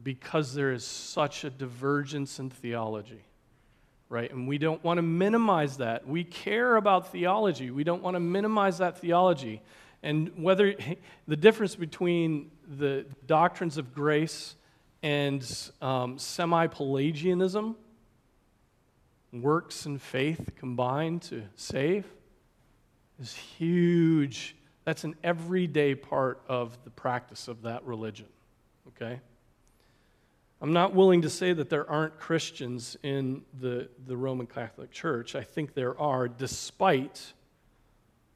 Because 0.00 0.54
there 0.54 0.72
is 0.72 0.84
such 0.84 1.42
a 1.42 1.50
divergence 1.50 2.38
in 2.38 2.50
theology 2.50 3.24
right? 4.08 4.30
And 4.30 4.48
we 4.48 4.58
don't 4.58 4.82
want 4.82 4.98
to 4.98 5.02
minimize 5.02 5.78
that. 5.78 6.06
We 6.06 6.24
care 6.24 6.76
about 6.76 7.12
theology. 7.12 7.70
We 7.70 7.84
don't 7.84 8.02
want 8.02 8.14
to 8.14 8.20
minimize 8.20 8.78
that 8.78 8.98
theology. 8.98 9.62
And 10.02 10.32
whether 10.36 10.74
the 11.28 11.36
difference 11.36 11.74
between 11.74 12.50
the 12.66 13.06
doctrines 13.26 13.76
of 13.78 13.94
grace 13.94 14.54
and 15.02 15.70
um, 15.80 16.18
semi 16.18 16.66
Pelagianism, 16.66 17.76
works 19.32 19.84
and 19.84 20.00
faith 20.00 20.52
combined 20.56 21.22
to 21.22 21.42
save, 21.54 22.06
is 23.20 23.34
huge. 23.34 24.56
That's 24.84 25.04
an 25.04 25.16
everyday 25.22 25.94
part 25.94 26.40
of 26.48 26.82
the 26.84 26.90
practice 26.90 27.46
of 27.46 27.62
that 27.62 27.84
religion, 27.84 28.26
okay? 28.88 29.20
I'm 30.60 30.72
not 30.72 30.92
willing 30.92 31.22
to 31.22 31.30
say 31.30 31.52
that 31.52 31.70
there 31.70 31.88
aren't 31.88 32.18
Christians 32.18 32.96
in 33.02 33.42
the, 33.60 33.88
the 34.06 34.16
Roman 34.16 34.46
Catholic 34.46 34.90
Church. 34.90 35.36
I 35.36 35.42
think 35.42 35.74
there 35.74 35.98
are, 36.00 36.26
despite 36.26 37.32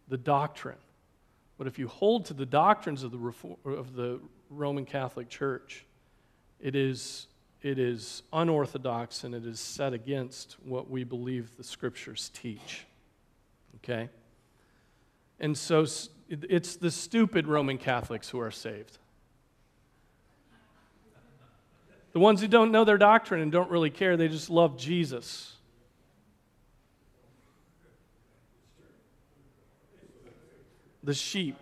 the 0.08 0.16
doctrine. 0.16 0.78
But 1.58 1.66
if 1.66 1.78
you 1.78 1.88
hold 1.88 2.26
to 2.26 2.34
the 2.34 2.46
doctrines 2.46 3.02
of 3.02 3.10
the, 3.10 3.18
Reform, 3.18 3.56
of 3.64 3.94
the 3.94 4.20
Roman 4.50 4.84
Catholic 4.84 5.28
Church, 5.28 5.84
it 6.60 6.76
is, 6.76 7.26
it 7.60 7.78
is 7.78 8.22
unorthodox 8.32 9.24
and 9.24 9.34
it 9.34 9.44
is 9.44 9.58
set 9.58 9.92
against 9.92 10.56
what 10.64 10.88
we 10.88 11.02
believe 11.02 11.56
the 11.56 11.64
scriptures 11.64 12.30
teach. 12.32 12.84
Okay? 13.76 14.08
And 15.40 15.58
so 15.58 15.84
it's 16.28 16.76
the 16.76 16.90
stupid 16.90 17.48
Roman 17.48 17.78
Catholics 17.78 18.28
who 18.28 18.38
are 18.38 18.52
saved. 18.52 18.98
The 22.12 22.20
ones 22.20 22.40
who 22.40 22.48
don't 22.48 22.70
know 22.72 22.84
their 22.84 22.98
doctrine 22.98 23.40
and 23.40 23.50
don't 23.50 23.70
really 23.70 23.90
care, 23.90 24.16
they 24.16 24.28
just 24.28 24.50
love 24.50 24.76
Jesus. 24.76 25.56
The 31.02 31.14
sheep. 31.14 31.56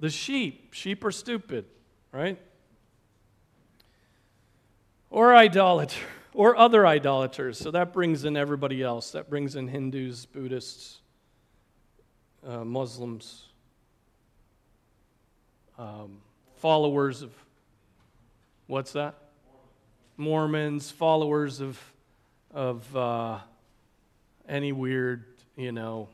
The 0.00 0.10
sheep. 0.10 0.72
Sheep 0.72 1.04
are 1.04 1.12
stupid, 1.12 1.66
right? 2.10 2.40
Or 5.10 5.34
idolater, 5.34 6.00
or 6.32 6.56
other 6.56 6.86
idolaters. 6.86 7.58
So 7.58 7.70
that 7.70 7.92
brings 7.92 8.24
in 8.24 8.36
everybody 8.36 8.82
else. 8.82 9.12
That 9.12 9.28
brings 9.30 9.56
in 9.56 9.68
Hindus, 9.68 10.26
Buddhists, 10.26 11.00
uh, 12.44 12.64
Muslims, 12.64 13.44
um, 15.78 16.18
followers 16.56 17.22
of, 17.22 17.32
what's 18.66 18.92
that? 18.92 19.14
Mormons, 20.16 20.90
followers 20.90 21.60
of, 21.60 21.80
of 22.52 22.96
uh, 22.96 23.38
any 24.48 24.72
weird, 24.72 25.24
you 25.56 25.72
know, 25.72 26.08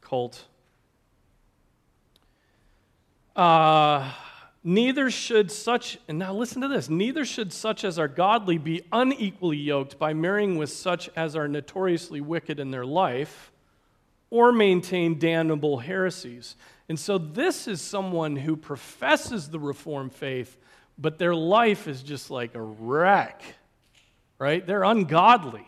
cult. 0.00 0.44
Uh, 3.36 4.10
neither 4.64 5.10
should 5.10 5.50
such, 5.50 5.98
and 6.08 6.18
now 6.18 6.34
listen 6.34 6.60
to 6.62 6.68
this, 6.68 6.88
neither 6.90 7.24
should 7.24 7.52
such 7.52 7.84
as 7.84 7.98
are 7.98 8.08
godly 8.08 8.58
be 8.58 8.82
unequally 8.92 9.56
yoked 9.56 9.98
by 9.98 10.12
marrying 10.12 10.56
with 10.56 10.70
such 10.70 11.08
as 11.16 11.36
are 11.36 11.48
notoriously 11.48 12.20
wicked 12.20 12.58
in 12.58 12.70
their 12.70 12.84
life 12.84 13.52
or 14.30 14.50
maintain 14.50 15.18
damnable 15.18 15.78
heresies. 15.78 16.56
And 16.88 16.98
so 16.98 17.18
this 17.18 17.68
is 17.68 17.80
someone 17.80 18.36
who 18.36 18.56
professes 18.56 19.48
the 19.48 19.60
Reformed 19.60 20.12
faith 20.12 20.56
but 21.02 21.18
their 21.18 21.34
life 21.34 21.88
is 21.88 22.02
just 22.02 22.30
like 22.30 22.54
a 22.54 22.62
wreck, 22.62 23.42
right? 24.38 24.64
They're 24.64 24.84
ungodly. 24.84 25.66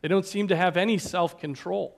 They 0.00 0.08
don't 0.08 0.26
seem 0.26 0.48
to 0.48 0.56
have 0.56 0.76
any 0.76 0.98
self 0.98 1.38
control. 1.38 1.96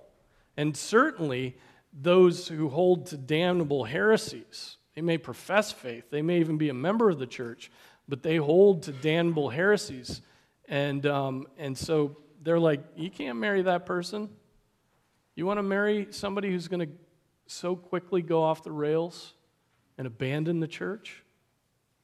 And 0.59 0.77
certainly, 0.77 1.57
those 1.95 2.47
who 2.47 2.69
hold 2.69 3.07
to 3.07 3.17
damnable 3.17 3.85
heresies, 3.85 4.77
they 4.95 5.01
may 5.01 5.17
profess 5.17 5.73
faith, 5.73 6.11
they 6.11 6.21
may 6.21 6.41
even 6.41 6.59
be 6.59 6.69
a 6.69 6.75
member 6.75 7.09
of 7.09 7.19
the 7.19 7.27
church, 7.27 7.71
but 8.07 8.23
they 8.23 8.37
hold 8.37 8.83
to 8.83 8.93
damnable 8.93 9.49
heresies. 9.49 10.21
And, 10.69 11.07
um, 11.07 11.47
and 11.57 11.77
so 11.77 12.19
they're 12.43 12.61
like, 12.61 12.81
you 12.97 13.11
can't 13.11 13.39
marry 13.39 13.63
that 13.63 13.87
person. 13.87 14.29
You 15.35 15.47
want 15.47 15.59
to 15.59 15.63
marry 15.63 16.09
somebody 16.11 16.51
who's 16.51 16.69
going 16.69 16.87
to 16.87 16.93
so 17.47 17.77
quickly 17.77 18.21
go 18.21 18.43
off 18.43 18.63
the 18.63 18.73
rails 18.73 19.33
and 19.97 20.07
abandon 20.07 20.61
the 20.61 20.69
church? 20.69 21.24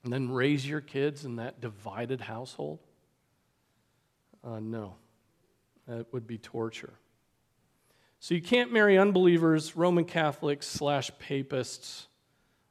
And 0.05 0.12
then 0.12 0.30
raise 0.30 0.66
your 0.66 0.80
kids 0.80 1.24
in 1.24 1.36
that 1.36 1.61
divided 1.61 2.20
household? 2.20 2.80
Uh, 4.42 4.61
no, 4.61 4.94
that 5.86 6.12
would 6.12 6.26
be 6.26 6.38
torture. 6.38 6.94
So 8.18 8.34
you 8.34 8.42
can't 8.42 8.72
marry 8.72 8.98
unbelievers, 8.98 9.76
Roman 9.76 10.05
Catholics 10.05 10.66
slash 10.66 11.11
papists, 11.18 12.07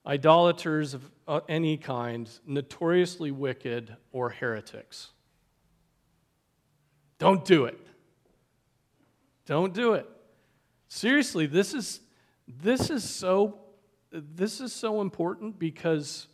idolaters 0.06 0.94
of 0.94 1.12
uh, 1.28 1.42
any 1.50 1.78
kind, 1.78 2.30
notoriously 2.46 3.32
wicked, 3.32 3.96
or 4.12 4.30
heretics. 4.30 5.12
Don't 7.18 7.44
do 7.44 7.66
it. 7.66 7.80
Don't 9.46 9.74
do 9.74 9.94
it. 9.94 10.08
Seriously, 10.88 11.46
this 11.46 11.74
is 11.74 12.02
this 12.48 12.90
is 12.90 13.08
so 13.08 13.60
this 14.12 14.62
is 14.62 14.74
so 14.74 15.02
important 15.02 15.60
because 15.60 16.28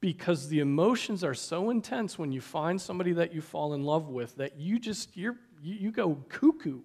because 0.00 0.48
the 0.48 0.60
emotions 0.60 1.24
are 1.24 1.34
so 1.34 1.70
intense 1.70 2.18
when 2.18 2.32
you 2.32 2.40
find 2.40 2.80
somebody 2.80 3.12
that 3.12 3.34
you 3.34 3.40
fall 3.40 3.74
in 3.74 3.82
love 3.82 4.08
with 4.08 4.36
that 4.36 4.58
you 4.58 4.78
just 4.78 5.16
you're, 5.16 5.36
you, 5.62 5.74
you 5.74 5.90
go 5.90 6.22
cuckoo. 6.28 6.78
You 6.78 6.82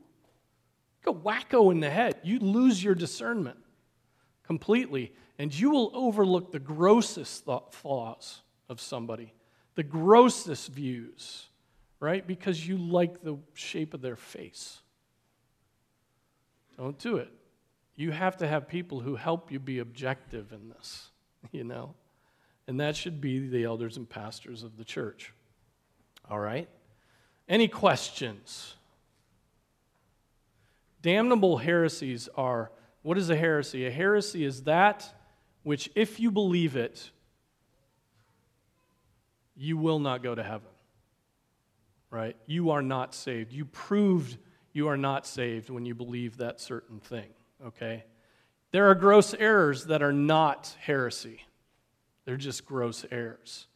go 1.03 1.13
wacko 1.13 1.71
in 1.71 1.79
the 1.79 1.89
head. 1.89 2.15
You 2.23 2.39
lose 2.39 2.83
your 2.83 2.95
discernment 2.95 3.57
completely 4.43 5.13
and 5.37 5.53
you 5.57 5.71
will 5.71 5.91
overlook 5.93 6.51
the 6.51 6.59
grossest 6.59 7.45
thought, 7.45 7.73
flaws 7.73 8.41
of 8.69 8.79
somebody 8.79 9.33
the 9.75 9.83
grossest 9.83 10.69
views 10.69 11.47
right? 12.01 12.25
Because 12.25 12.67
you 12.67 12.77
like 12.77 13.21
the 13.21 13.37
shape 13.53 13.93
of 13.93 14.01
their 14.01 14.17
face. 14.17 14.81
Don't 16.75 16.97
do 16.97 17.17
it. 17.17 17.31
You 17.95 18.11
have 18.11 18.37
to 18.37 18.47
have 18.47 18.67
people 18.67 18.99
who 18.99 19.15
help 19.15 19.51
you 19.51 19.59
be 19.59 19.79
objective 19.79 20.51
in 20.51 20.67
this 20.69 21.07
you 21.51 21.63
know 21.63 21.95
and 22.67 22.79
that 22.79 22.95
should 22.95 23.19
be 23.21 23.47
the 23.47 23.63
elders 23.63 23.97
and 23.97 24.09
pastors 24.09 24.63
of 24.63 24.77
the 24.77 24.83
church. 24.83 25.33
All 26.29 26.39
right? 26.39 26.69
Any 27.49 27.67
questions? 27.67 28.75
Damnable 31.01 31.57
heresies 31.57 32.29
are 32.35 32.71
what 33.01 33.17
is 33.17 33.29
a 33.29 33.35
heresy? 33.35 33.87
A 33.87 33.91
heresy 33.91 34.45
is 34.45 34.63
that 34.63 35.11
which, 35.63 35.89
if 35.95 36.19
you 36.19 36.31
believe 36.31 36.75
it, 36.75 37.11
you 39.55 39.77
will 39.77 39.99
not 39.99 40.23
go 40.23 40.33
to 40.33 40.43
heaven. 40.43 40.67
Right? 42.09 42.35
You 42.45 42.71
are 42.71 42.81
not 42.81 43.15
saved. 43.15 43.53
You 43.53 43.65
proved 43.65 44.37
you 44.73 44.87
are 44.87 44.97
not 44.97 45.25
saved 45.25 45.69
when 45.69 45.85
you 45.85 45.95
believe 45.95 46.37
that 46.37 46.59
certain 46.59 46.99
thing. 46.99 47.27
Okay? 47.65 48.03
There 48.71 48.89
are 48.89 48.95
gross 48.95 49.33
errors 49.33 49.85
that 49.85 50.01
are 50.01 50.13
not 50.13 50.75
heresy. 50.79 51.41
They're 52.25 52.37
just 52.37 52.65
gross 52.65 53.05
errors, 53.11 53.67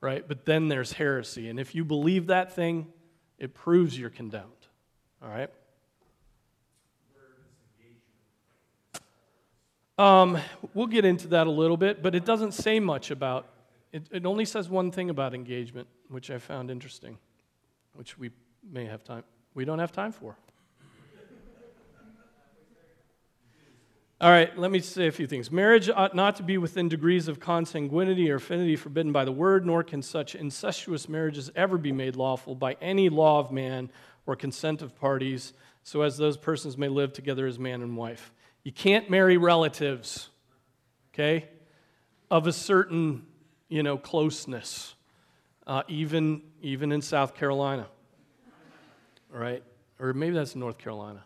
right? 0.00 0.26
But 0.26 0.44
then 0.44 0.68
there's 0.68 0.92
heresy. 0.92 1.48
And 1.48 1.58
if 1.58 1.74
you 1.74 1.84
believe 1.84 2.28
that 2.28 2.52
thing, 2.52 2.86
it 3.38 3.54
proves 3.54 3.98
you're 3.98 4.10
condemned, 4.10 4.66
all 5.22 5.28
right? 5.28 5.50
Um, 9.98 10.38
we'll 10.74 10.86
get 10.86 11.04
into 11.04 11.28
that 11.28 11.48
a 11.48 11.50
little 11.50 11.76
bit, 11.76 12.02
but 12.02 12.14
it 12.14 12.24
doesn't 12.24 12.52
say 12.52 12.78
much 12.78 13.10
about 13.10 13.48
it. 13.92 14.06
It 14.12 14.26
only 14.26 14.44
says 14.44 14.68
one 14.68 14.92
thing 14.92 15.10
about 15.10 15.34
engagement, 15.34 15.88
which 16.08 16.30
I 16.30 16.38
found 16.38 16.70
interesting, 16.70 17.18
which 17.94 18.16
we 18.16 18.30
may 18.70 18.84
have 18.84 19.02
time. 19.02 19.24
We 19.54 19.64
don't 19.64 19.80
have 19.80 19.90
time 19.90 20.12
for. 20.12 20.36
All 24.20 24.30
right, 24.30 24.56
let 24.58 24.72
me 24.72 24.80
say 24.80 25.06
a 25.06 25.12
few 25.12 25.28
things. 25.28 25.52
Marriage 25.52 25.88
ought 25.88 26.12
not 26.12 26.34
to 26.36 26.42
be 26.42 26.58
within 26.58 26.88
degrees 26.88 27.28
of 27.28 27.38
consanguinity 27.38 28.28
or 28.30 28.34
affinity 28.34 28.74
forbidden 28.74 29.12
by 29.12 29.24
the 29.24 29.30
word, 29.30 29.64
nor 29.64 29.84
can 29.84 30.02
such 30.02 30.34
incestuous 30.34 31.08
marriages 31.08 31.52
ever 31.54 31.78
be 31.78 31.92
made 31.92 32.16
lawful 32.16 32.56
by 32.56 32.76
any 32.80 33.08
law 33.08 33.38
of 33.38 33.52
man 33.52 33.88
or 34.26 34.34
consent 34.34 34.82
of 34.82 34.98
parties, 34.98 35.52
so 35.84 36.02
as 36.02 36.16
those 36.16 36.36
persons 36.36 36.76
may 36.76 36.88
live 36.88 37.12
together 37.12 37.46
as 37.46 37.60
man 37.60 37.80
and 37.80 37.96
wife. 37.96 38.32
You 38.64 38.72
can't 38.72 39.08
marry 39.08 39.36
relatives, 39.36 40.30
okay, 41.14 41.46
of 42.28 42.48
a 42.48 42.52
certain, 42.52 43.24
you 43.68 43.84
know, 43.84 43.96
closeness, 43.96 44.96
uh, 45.64 45.84
even, 45.86 46.42
even 46.60 46.90
in 46.90 47.02
South 47.02 47.36
Carolina, 47.36 47.86
all 49.32 49.38
right? 49.38 49.62
Or 50.00 50.12
maybe 50.12 50.34
that's 50.34 50.56
North 50.56 50.76
Carolina. 50.76 51.22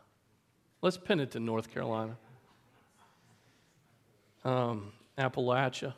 Let's 0.82 0.99
pin 0.99 1.20
it 1.20 1.30
to 1.30 1.40
North 1.40 1.72
Carolina 1.72 2.18
um, 4.45 4.93
Appalachia. 5.18 5.95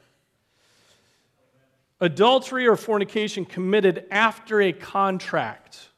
Adultery 2.01 2.67
or 2.67 2.77
fornication 2.77 3.45
committed 3.45 4.07
after 4.11 4.61
a 4.61 4.73
contract 4.73 5.89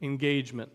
engagement. 0.00 0.70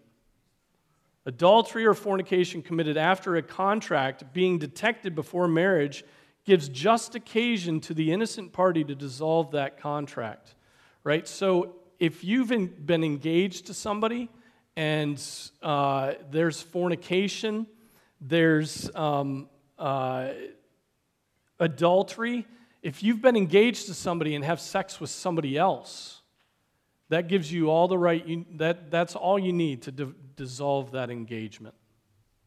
Adultery 1.26 1.86
or 1.86 1.94
fornication 1.94 2.62
committed 2.62 2.98
after 2.98 3.38
a 3.38 3.42
contract 3.42 4.34
being 4.34 4.60
detected 4.60 5.16
before 5.16 5.48
marriage 5.48 6.04
gives 6.46 6.68
just 6.68 7.16
occasion 7.16 7.80
to 7.80 7.94
the 7.94 8.12
innocent 8.12 8.52
party 8.52 8.84
to 8.84 8.94
dissolve 8.94 9.52
that 9.52 9.80
contract. 9.80 10.54
Right? 11.06 11.26
So 11.28 11.76
if 12.00 12.24
you've 12.24 12.50
been 12.50 13.04
engaged 13.04 13.68
to 13.68 13.74
somebody 13.74 14.30
and 14.76 15.22
uh, 15.62 16.14
there's 16.30 16.62
fornication, 16.62 17.66
there's 18.20 18.94
um, 18.94 19.48
uh, 19.80 20.30
adultery, 21.64 22.46
if 22.82 23.02
you've 23.02 23.22
been 23.22 23.36
engaged 23.36 23.88
to 23.88 23.94
somebody 23.94 24.36
and 24.36 24.44
have 24.44 24.60
sex 24.60 25.00
with 25.00 25.10
somebody 25.10 25.58
else, 25.58 26.22
that 27.10 27.28
gives 27.28 27.52
you 27.52 27.70
all 27.70 27.88
the 27.88 27.98
right, 27.98 28.26
you, 28.26 28.46
that, 28.56 28.92
that's 28.92 29.16
all 29.16 29.38
you 29.40 29.54
need 29.54 29.84
to 29.84 29.92
dissolve 30.36 30.92
that 30.92 31.10
engagement. 31.10 31.76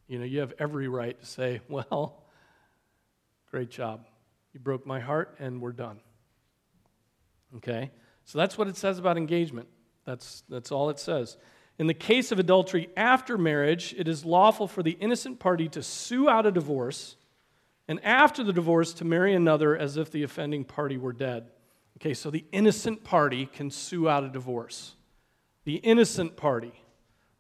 You 0.09 0.19
know, 0.19 0.25
you 0.25 0.41
have 0.41 0.53
every 0.59 0.89
right 0.89 1.19
to 1.19 1.27
say, 1.27 1.61
well, 1.69 2.25
great 3.51 3.71
job. 3.71 4.07
You 4.53 4.61
broke 4.61 4.87
my 4.87 5.01
heart, 5.01 5.37
and 5.39 5.61
we're 5.61 5.73
done. 5.73 6.01
Okay? 7.57 7.91
So 8.25 8.39
that's 8.39 8.59
what 8.59 8.69
it 8.69 8.77
says 8.77 8.99
about 8.99 9.17
engagement. 9.17 9.69
That's, 10.05 10.43
that's 10.49 10.73
all 10.73 10.91
it 10.91 10.99
says. 10.99 11.37
In 11.79 11.87
the 11.87 11.95
case 11.95 12.33
of 12.33 12.39
adultery 12.39 12.89
after 12.97 13.37
marriage, 13.37 13.95
it 13.99 14.09
is 14.09 14.25
lawful 14.25 14.67
for 14.67 14.83
the 14.83 14.93
innocent 14.93 15.39
party 15.39 15.69
to 15.71 15.83
sue 15.83 16.29
out 16.29 16.47
a 16.47 16.51
divorce, 16.51 17.17
and 17.89 18.05
after 18.05 18.43
the 18.43 18.53
divorce, 18.53 18.93
to 18.95 19.05
marry 19.05 19.35
another 19.35 19.77
as 19.77 19.97
if 19.97 20.11
the 20.11 20.23
offending 20.23 20.65
party 20.65 20.97
were 20.97 21.13
dead. 21.13 21.51
Okay, 21.99 22.15
so 22.15 22.31
the 22.31 22.45
innocent 22.53 23.05
party 23.05 23.47
can 23.47 23.71
sue 23.71 24.09
out 24.09 24.25
a 24.25 24.29
divorce. 24.29 24.97
The 25.65 25.77
innocent 25.77 26.37
party, 26.37 26.73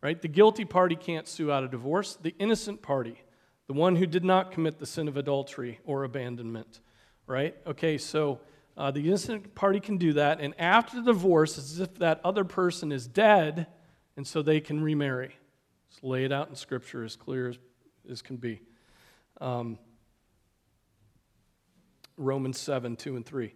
right? 0.03 0.21
The 0.21 0.29
guilty 0.29 0.65
party 0.65 0.97
can't 0.97 1.29
sue 1.29 1.53
out 1.53 1.65
a 1.65 1.69
divorce. 1.69 2.17
The 2.21 2.35
innocent 2.39 2.81
party, 2.83 3.23
the 3.67 3.75
one 3.75 3.97
who 3.97 4.07
did 4.07 4.25
not 4.25 4.53
commit 4.53 4.79
the 4.79 4.87
sin 4.87 5.09
of 5.09 5.17
adultery 5.17 5.81
or 5.85 6.05
abandonment, 6.05 6.81
right? 7.27 7.57
Okay, 7.67 7.99
so 7.99 8.41
uh, 8.77 8.91
the 8.91 9.07
innocent 9.07 9.55
party 9.55 9.81
can 9.81 9.97
do 9.97 10.13
that, 10.15 10.41
and 10.41 10.55
after 10.59 10.97
the 10.97 11.13
divorce, 11.13 11.59
as 11.59 11.81
if 11.81 11.95
that 11.97 12.21
other 12.25 12.45
person 12.45 12.93
is 12.93 13.07
dead 13.07 13.67
and 14.17 14.27
so 14.27 14.43
they 14.43 14.61
can 14.61 14.83
remarry. 14.83 15.37
It's 15.91 16.03
laid 16.03 16.33
out 16.33 16.49
in 16.49 16.55
Scripture 16.55 17.05
as 17.05 17.17
clear 17.17 17.51
as, 17.51 17.59
as 18.11 18.23
can 18.23 18.37
be. 18.37 18.61
Um, 19.41 19.79
Romans 22.17 22.59
7, 22.59 22.97
2 22.97 23.17
and 23.17 23.27
3. 23.27 23.55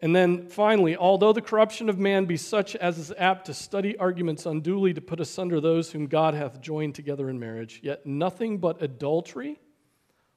And 0.00 0.14
then 0.14 0.48
finally, 0.48 0.96
although 0.96 1.32
the 1.32 1.40
corruption 1.40 1.88
of 1.88 1.98
man 1.98 2.26
be 2.26 2.36
such 2.36 2.76
as 2.76 2.98
is 2.98 3.12
apt 3.16 3.46
to 3.46 3.54
study 3.54 3.96
arguments 3.96 4.44
unduly 4.44 4.92
to 4.92 5.00
put 5.00 5.20
asunder 5.20 5.60
those 5.60 5.90
whom 5.90 6.06
God 6.06 6.34
hath 6.34 6.60
joined 6.60 6.94
together 6.94 7.30
in 7.30 7.38
marriage, 7.38 7.80
yet 7.82 8.04
nothing 8.04 8.58
but 8.58 8.82
adultery 8.82 9.58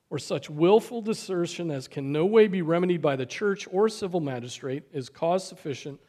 or 0.09 0.17
such 0.17 0.49
willful 0.49 1.01
desertion 1.01 1.69
as 1.69 1.87
can 1.87 2.11
no 2.11 2.25
way 2.25 2.47
be 2.47 2.61
remedied 2.61 3.01
by 3.01 3.15
the 3.15 3.25
church 3.25 3.67
or 3.71 3.89
civil 3.89 4.21
magistrate 4.21 4.83
is 4.93 5.09
cause 5.09 5.45
sufficient 5.45 5.99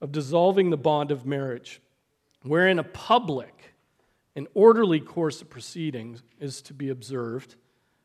of 0.00 0.12
dissolving 0.12 0.70
the 0.70 0.76
bond 0.76 1.10
of 1.10 1.26
marriage 1.26 1.80
wherein 2.42 2.78
a 2.78 2.84
public 2.84 3.74
and 4.34 4.48
orderly 4.54 5.00
course 5.00 5.42
of 5.42 5.50
proceedings 5.50 6.22
is 6.40 6.62
to 6.62 6.74
be 6.74 6.88
observed, 6.88 7.56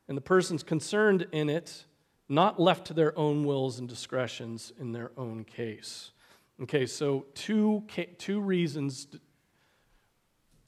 and 0.07 0.17
the 0.17 0.21
persons 0.21 0.63
concerned 0.63 1.27
in 1.31 1.49
it 1.49 1.85
not 2.29 2.59
left 2.59 2.87
to 2.87 2.93
their 2.93 3.17
own 3.17 3.45
wills 3.45 3.79
and 3.79 3.87
discretions 3.87 4.73
in 4.79 4.91
their 4.91 5.11
own 5.17 5.43
case. 5.43 6.11
Okay, 6.63 6.85
so 6.85 7.25
two, 7.33 7.83
two 8.17 8.39
reasons, 8.39 9.07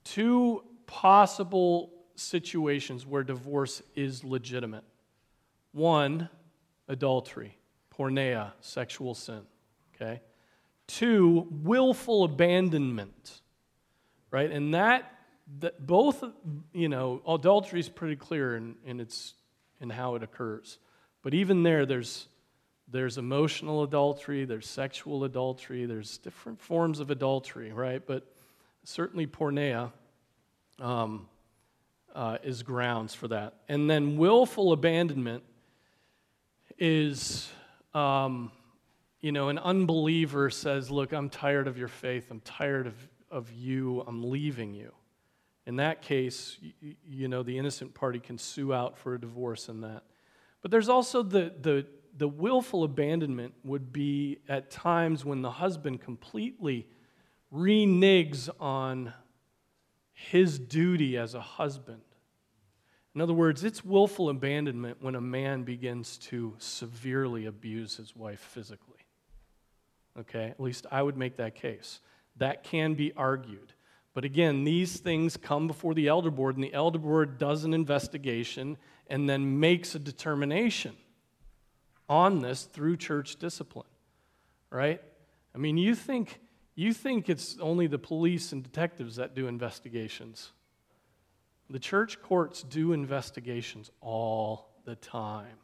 two 0.04 0.62
possible 0.86 1.92
situations 2.14 3.04
where 3.04 3.22
divorce 3.22 3.82
is 3.94 4.24
legitimate. 4.24 4.84
One, 5.72 6.28
adultery, 6.88 7.58
porneia, 7.96 8.52
sexual 8.60 9.14
sin. 9.14 9.42
Okay? 9.94 10.20
Two, 10.86 11.46
willful 11.50 12.24
abandonment 12.24 13.40
right? 14.30 14.50
And 14.50 14.74
that, 14.74 15.12
that 15.60 15.86
both, 15.86 16.22
you 16.72 16.88
know, 16.88 17.22
adultery 17.26 17.80
is 17.80 17.88
pretty 17.88 18.16
clear 18.16 18.56
in, 18.56 18.76
in, 18.84 19.00
its, 19.00 19.34
in 19.80 19.90
how 19.90 20.14
it 20.14 20.22
occurs. 20.22 20.78
But 21.22 21.34
even 21.34 21.62
there, 21.62 21.86
there's, 21.86 22.28
there's 22.88 23.18
emotional 23.18 23.82
adultery, 23.82 24.44
there's 24.44 24.68
sexual 24.68 25.24
adultery, 25.24 25.86
there's 25.86 26.18
different 26.18 26.60
forms 26.60 27.00
of 27.00 27.10
adultery, 27.10 27.72
right? 27.72 28.04
But 28.04 28.24
certainly 28.84 29.26
porneia 29.26 29.92
um, 30.78 31.28
uh, 32.14 32.38
is 32.42 32.62
grounds 32.62 33.14
for 33.14 33.28
that. 33.28 33.54
And 33.68 33.88
then 33.88 34.16
willful 34.16 34.72
abandonment 34.72 35.44
is, 36.78 37.50
um, 37.92 38.50
you 39.20 39.32
know, 39.32 39.48
an 39.50 39.58
unbeliever 39.58 40.48
says, 40.48 40.90
Look, 40.90 41.12
I'm 41.12 41.28
tired 41.28 41.68
of 41.68 41.76
your 41.76 41.88
faith, 41.88 42.30
I'm 42.30 42.40
tired 42.40 42.86
of 42.86 42.94
of 43.30 43.52
you, 43.52 44.02
I'm 44.06 44.28
leaving 44.28 44.74
you. 44.74 44.92
In 45.66 45.76
that 45.76 46.02
case, 46.02 46.56
you, 46.60 46.96
you 47.06 47.28
know, 47.28 47.42
the 47.42 47.56
innocent 47.58 47.94
party 47.94 48.18
can 48.18 48.38
sue 48.38 48.72
out 48.72 48.98
for 48.98 49.14
a 49.14 49.20
divorce 49.20 49.68
in 49.68 49.82
that. 49.82 50.02
But 50.62 50.70
there's 50.70 50.88
also 50.88 51.22
the, 51.22 51.52
the, 51.60 51.86
the 52.16 52.28
willful 52.28 52.84
abandonment 52.84 53.54
would 53.64 53.92
be 53.92 54.38
at 54.48 54.70
times 54.70 55.24
when 55.24 55.42
the 55.42 55.50
husband 55.50 56.00
completely 56.00 56.86
reneges 57.52 58.48
on 58.60 59.12
his 60.12 60.58
duty 60.58 61.16
as 61.16 61.34
a 61.34 61.40
husband. 61.40 62.02
In 63.14 63.20
other 63.20 63.32
words, 63.32 63.64
it's 63.64 63.84
willful 63.84 64.28
abandonment 64.28 64.98
when 65.00 65.14
a 65.14 65.20
man 65.20 65.64
begins 65.64 66.18
to 66.18 66.54
severely 66.58 67.46
abuse 67.46 67.96
his 67.96 68.14
wife 68.14 68.40
physically. 68.40 69.06
Okay? 70.18 70.46
At 70.46 70.60
least 70.60 70.86
I 70.90 71.02
would 71.02 71.16
make 71.16 71.36
that 71.38 71.54
case. 71.54 72.00
That 72.36 72.62
can 72.62 72.94
be 72.94 73.12
argued. 73.16 73.72
But 74.20 74.26
again, 74.26 74.64
these 74.64 74.98
things 74.98 75.38
come 75.38 75.66
before 75.66 75.94
the 75.94 76.08
elder 76.08 76.30
board, 76.30 76.54
and 76.54 76.62
the 76.62 76.74
elder 76.74 76.98
board 76.98 77.38
does 77.38 77.64
an 77.64 77.72
investigation 77.72 78.76
and 79.06 79.26
then 79.26 79.60
makes 79.60 79.94
a 79.94 79.98
determination 79.98 80.94
on 82.06 82.40
this 82.40 82.64
through 82.64 82.98
church 82.98 83.36
discipline. 83.36 83.86
Right? 84.68 85.00
I 85.54 85.58
mean, 85.58 85.78
you 85.78 85.94
think, 85.94 86.38
you 86.74 86.92
think 86.92 87.30
it's 87.30 87.56
only 87.62 87.86
the 87.86 87.98
police 87.98 88.52
and 88.52 88.62
detectives 88.62 89.16
that 89.16 89.34
do 89.34 89.46
investigations. 89.46 90.52
The 91.70 91.78
church 91.78 92.20
courts 92.20 92.62
do 92.62 92.92
investigations 92.92 93.90
all 94.02 94.68
the 94.84 94.96
time, 94.96 95.56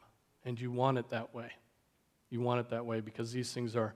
and 0.47 0.59
you 0.59 0.71
want 0.71 0.97
it 0.97 1.11
that 1.11 1.35
way. 1.35 1.51
You 2.31 2.41
want 2.41 2.61
it 2.61 2.71
that 2.71 2.87
way 2.87 3.01
because 3.01 3.33
these 3.33 3.53
things 3.53 3.77
are, 3.77 3.95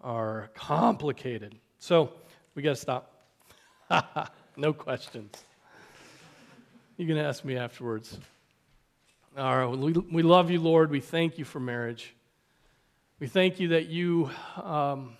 are 0.00 0.48
complicated. 0.54 1.56
So 1.80 2.12
we 2.54 2.62
got 2.62 2.76
to 2.76 2.76
stop. 2.76 3.15
no 4.56 4.72
questions. 4.72 5.44
You 6.96 7.06
can 7.06 7.18
ask 7.18 7.44
me 7.44 7.56
afterwards. 7.56 8.18
All 9.36 9.56
right, 9.56 9.78
we, 9.78 9.92
we 9.92 10.22
love 10.22 10.50
you, 10.50 10.60
Lord. 10.60 10.90
We 10.90 11.00
thank 11.00 11.38
you 11.38 11.44
for 11.44 11.60
marriage. 11.60 12.14
We 13.20 13.26
thank 13.26 13.60
you 13.60 13.68
that 13.68 13.86
you, 13.86 14.30
um, 14.62 15.16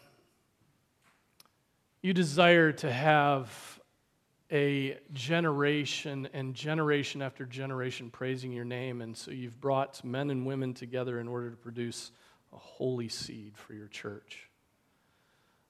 you 2.02 2.12
desire 2.12 2.72
to 2.72 2.90
have 2.90 3.50
a 4.50 4.98
generation 5.12 6.28
and 6.32 6.54
generation 6.54 7.20
after 7.20 7.44
generation 7.44 8.10
praising 8.10 8.52
your 8.52 8.64
name. 8.64 9.02
And 9.02 9.16
so 9.16 9.32
you've 9.32 9.60
brought 9.60 10.04
men 10.04 10.30
and 10.30 10.46
women 10.46 10.72
together 10.72 11.18
in 11.18 11.28
order 11.28 11.50
to 11.50 11.56
produce 11.56 12.12
a 12.52 12.58
holy 12.58 13.08
seed 13.08 13.56
for 13.56 13.74
your 13.74 13.88
church. 13.88 14.48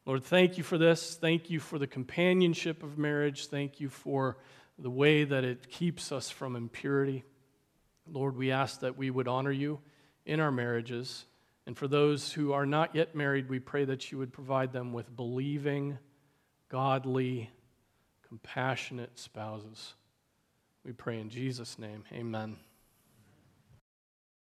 Lord, 0.07 0.23
thank 0.23 0.57
you 0.57 0.63
for 0.63 0.79
this. 0.79 1.17
Thank 1.17 1.51
you 1.51 1.59
for 1.59 1.81
the 1.81 1.89
companionship 1.89 2.85
of 2.85 2.97
marriage. 2.97 3.49
Thank 3.49 3.81
you 3.81 3.89
for 3.89 4.39
the 4.79 4.89
way 4.89 5.25
that 5.25 5.43
it 5.43 5.69
keeps 5.69 6.13
us 6.13 6.31
from 6.31 6.55
impurity. 6.55 7.25
Lord, 8.09 8.37
we 8.37 8.53
ask 8.53 8.81
that 8.81 8.97
we 8.97 9.11
would 9.11 9.27
honor 9.27 9.51
you 9.51 9.81
in 10.25 10.39
our 10.39 10.53
marriages. 10.53 11.25
And 11.67 11.77
for 11.77 11.89
those 11.89 12.33
who 12.33 12.53
are 12.53 12.67
not 12.67 12.95
yet 12.95 13.17
married, 13.17 13.49
we 13.49 13.59
pray 13.59 13.85
that 13.85 14.13
you 14.13 14.19
would 14.19 14.33
provide 14.33 14.73
them 14.73 14.93
with 14.93 15.15
believing, 15.17 15.99
godly, 16.69 17.51
compassionate 18.29 19.19
spouses. 19.19 19.95
We 20.85 20.93
pray 20.93 21.19
in 21.19 21.31
Jesus' 21.31 21.81
name. 21.81 22.05
Amen. 22.13 22.59